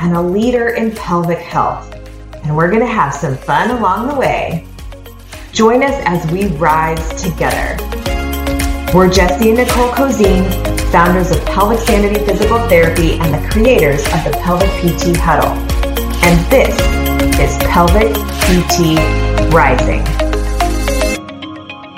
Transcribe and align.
and 0.00 0.16
a 0.16 0.20
leader 0.20 0.70
in 0.70 0.90
pelvic 0.92 1.38
health. 1.38 1.94
And 2.44 2.56
we're 2.56 2.68
going 2.68 2.80
to 2.80 2.86
have 2.86 3.14
some 3.14 3.36
fun 3.36 3.70
along 3.70 4.08
the 4.08 4.14
way. 4.14 4.66
Join 5.52 5.82
us 5.82 5.94
as 6.06 6.30
we 6.32 6.46
rise 6.56 7.22
together. 7.22 7.76
We're 8.94 9.10
Jesse 9.10 9.50
and 9.50 9.58
Nicole 9.58 9.90
Cozine, 9.92 10.48
founders 10.90 11.30
of 11.30 11.44
Pelvic 11.44 11.80
Sanity 11.80 12.24
Physical 12.24 12.58
Therapy 12.68 13.18
and 13.20 13.34
the 13.34 13.50
creators 13.50 14.00
of 14.06 14.24
the 14.24 14.38
Pelvic 14.42 14.70
PT 14.80 15.16
Huddle. 15.16 15.52
And 16.24 16.50
this 16.50 16.74
is 17.38 17.56
Pelvic 17.68 18.14
PT 18.46 18.98
Rising. 19.52 20.19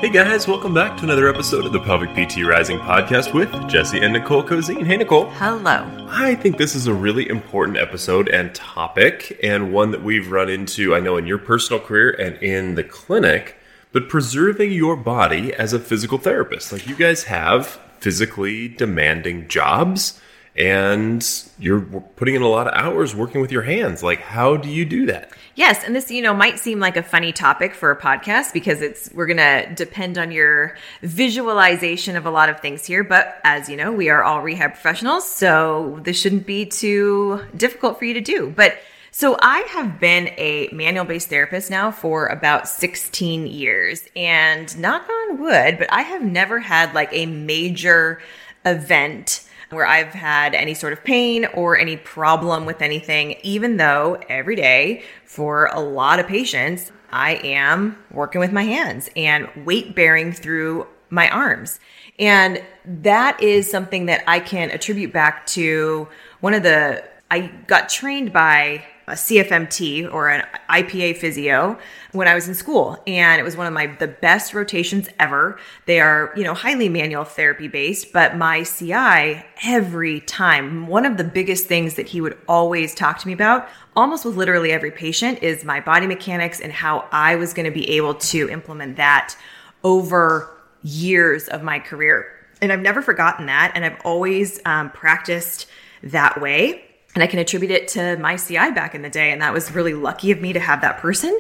Hey 0.02 0.11
guys, 0.11 0.48
welcome 0.48 0.74
back 0.74 0.97
to 0.97 1.05
another 1.05 1.29
episode 1.29 1.65
of 1.65 1.73
the 1.73 1.79
Pelvic 1.79 2.10
PT 2.10 2.45
Rising 2.45 2.80
podcast 2.80 3.33
with 3.33 3.52
Jesse 3.69 4.01
and 4.01 4.12
Nicole 4.12 4.43
Cozine. 4.43 4.84
Hey 4.84 4.97
Nicole. 4.97 5.30
Hello. 5.30 5.87
I 6.10 6.34
think 6.34 6.59
this 6.59 6.74
is 6.74 6.88
a 6.88 6.93
really 6.93 7.29
important 7.29 7.79
episode 7.79 8.29
and 8.29 8.52
topic, 8.52 9.38
and 9.45 9.73
one 9.73 9.93
that 9.93 10.02
we've 10.02 10.29
run 10.29 10.51
into, 10.51 10.93
I 10.93 10.99
know, 10.99 11.18
in 11.18 11.29
your 11.29 11.38
personal 11.38 11.80
career 11.80 12.10
and 12.10 12.35
in 12.43 12.74
the 12.74 12.82
clinic 12.82 13.54
but 13.93 14.09
preserving 14.09 14.73
your 14.73 14.96
body 14.96 15.54
as 15.54 15.73
a 15.73 15.79
physical 15.79 16.19
therapist. 16.19 16.73
Like 16.73 16.88
you 16.88 16.96
guys 16.96 17.23
have 17.24 17.79
physically 18.01 18.66
demanding 18.66 19.46
jobs 19.46 20.21
and 20.57 21.24
you're 21.60 21.80
putting 21.80 22.35
in 22.35 22.43
a 22.43 22.48
lot 22.48 22.66
of 22.66 22.74
hours 22.74 23.15
working 23.15 23.41
with 23.41 23.52
your 23.52 23.63
hands. 23.63 24.02
Like, 24.02 24.21
how 24.21 24.57
do 24.57 24.69
you 24.69 24.85
do 24.85 25.07
that? 25.07 25.30
Yes, 25.54 25.84
and 25.84 25.95
this, 25.95 26.10
you 26.10 26.22
know, 26.22 26.32
might 26.32 26.58
seem 26.58 26.80
like 26.80 26.96
a 26.96 27.02
funny 27.02 27.30
topic 27.30 27.74
for 27.74 27.90
a 27.90 28.00
podcast 28.00 28.54
because 28.54 28.80
it's 28.80 29.12
we're 29.12 29.26
going 29.26 29.36
to 29.36 29.70
depend 29.74 30.16
on 30.16 30.32
your 30.32 30.76
visualization 31.02 32.16
of 32.16 32.24
a 32.24 32.30
lot 32.30 32.48
of 32.48 32.60
things 32.60 32.86
here, 32.86 33.04
but 33.04 33.38
as 33.45 33.68
you 33.68 33.76
know, 33.76 33.92
we 33.92 34.08
are 34.08 34.24
all 34.24 34.40
rehab 34.40 34.73
professionals, 34.73 35.30
so 35.30 36.00
this 36.04 36.18
shouldn't 36.18 36.46
be 36.46 36.64
too 36.64 37.42
difficult 37.54 37.98
for 37.98 38.06
you 38.06 38.14
to 38.14 38.20
do. 38.20 38.50
But 38.56 38.78
so 39.10 39.36
I 39.42 39.58
have 39.73 40.00
been 40.00 40.28
a 40.38 40.70
manual 40.73 41.04
based 41.04 41.28
therapist 41.28 41.70
now 41.70 41.90
for 41.90 42.28
about 42.28 42.66
16 42.66 43.46
years 43.46 44.04
and 44.16 44.74
knock 44.78 45.06
on 45.06 45.38
wood, 45.38 45.76
but 45.78 45.92
I 45.92 46.00
have 46.00 46.23
never 46.23 46.60
had 46.60 46.95
like 46.95 47.10
a 47.12 47.26
major 47.26 48.23
event 48.64 49.46
where 49.73 49.87
I've 49.87 50.12
had 50.12 50.54
any 50.54 50.74
sort 50.74 50.92
of 50.92 51.02
pain 51.02 51.46
or 51.46 51.78
any 51.78 51.96
problem 51.96 52.66
with 52.66 52.82
anything, 52.82 53.37
even 53.42 53.79
though 53.79 54.20
every 54.29 54.54
day 54.54 55.02
for 55.24 55.66
a 55.73 55.80
lot 55.80 56.20
of 56.20 56.26
patients, 56.26 56.92
I 57.10 57.34
am 57.37 57.96
working 58.10 58.40
with 58.40 58.52
my 58.52 58.64
hands 58.64 59.10
and 59.16 59.48
weight 59.64 59.95
bearing 59.95 60.32
through 60.32 60.87
my 61.10 61.29
arms. 61.30 61.80
And 62.18 62.62
that 62.84 63.42
is 63.42 63.70
something 63.70 64.06
that 64.06 64.22
I 64.26 64.41
can 64.41 64.70
attribute 64.70 65.12
back 65.12 65.47
to 65.48 66.09
one 66.41 66.54
of 66.54 66.62
the, 66.62 67.04
I 67.31 67.48
got 67.66 67.88
trained 67.88 68.32
by 68.32 68.84
a 69.12 69.15
CFMT 69.15 70.10
or 70.10 70.31
an 70.31 70.47
IPA 70.71 71.19
physio 71.19 71.78
when 72.12 72.27
I 72.27 72.34
was 72.34 72.49
in 72.49 72.55
school 72.55 73.00
and 73.06 73.38
it 73.38 73.44
was 73.44 73.59
one 73.59 73.66
of 73.66 73.72
my 73.75 73.87
the 73.87 74.09
best 74.09 74.54
rotations 74.54 75.10
ever. 75.20 75.59
They 75.84 76.00
are, 76.00 76.32
you 76.34 76.44
know, 76.44 76.54
highly 76.54 76.88
manual 76.88 77.25
therapy 77.25 77.69
based, 77.69 78.10
but 78.14 78.38
my 78.38 78.62
CI 78.62 79.44
every 79.64 80.20
time, 80.22 80.86
one 80.86 81.04
of 81.04 81.19
the 81.19 81.25
biggest 81.25 81.66
things 81.66 81.94
that 81.97 82.09
he 82.09 82.22
would 82.22 82.38
always 82.48 82.94
talk 82.94 83.19
to 83.19 83.26
me 83.26 83.34
about 83.34 83.69
almost 83.94 84.25
with 84.25 84.34
literally 84.34 84.72
every 84.72 84.91
patient 84.91 85.42
is 85.42 85.62
my 85.62 85.78
body 85.78 86.06
mechanics 86.06 86.59
and 86.59 86.72
how 86.72 87.06
I 87.12 87.36
was 87.36 87.53
going 87.53 87.66
to 87.66 87.70
be 87.70 87.88
able 87.91 88.15
to 88.15 88.48
implement 88.48 88.97
that 88.97 89.36
over 89.84 90.48
years 90.82 91.48
of 91.48 91.62
my 91.62 91.78
career. 91.78 92.32
And 92.62 92.72
I've 92.72 92.81
never 92.81 93.03
forgotten 93.03 93.44
that 93.47 93.72
and 93.75 93.84
I've 93.84 94.00
always 94.06 94.59
um, 94.65 94.88
practiced 94.91 95.66
that 96.03 96.41
way 96.41 96.88
and 97.14 97.22
I 97.22 97.26
can 97.26 97.38
attribute 97.38 97.70
it 97.70 97.88
to 97.88 98.16
my 98.18 98.36
CI 98.36 98.70
back 98.70 98.94
in 98.94 99.02
the 99.02 99.10
day. 99.10 99.32
And 99.32 99.42
that 99.42 99.52
was 99.52 99.72
really 99.72 99.94
lucky 99.94 100.30
of 100.30 100.40
me 100.40 100.52
to 100.52 100.60
have 100.60 100.80
that 100.80 100.98
person. 100.98 101.38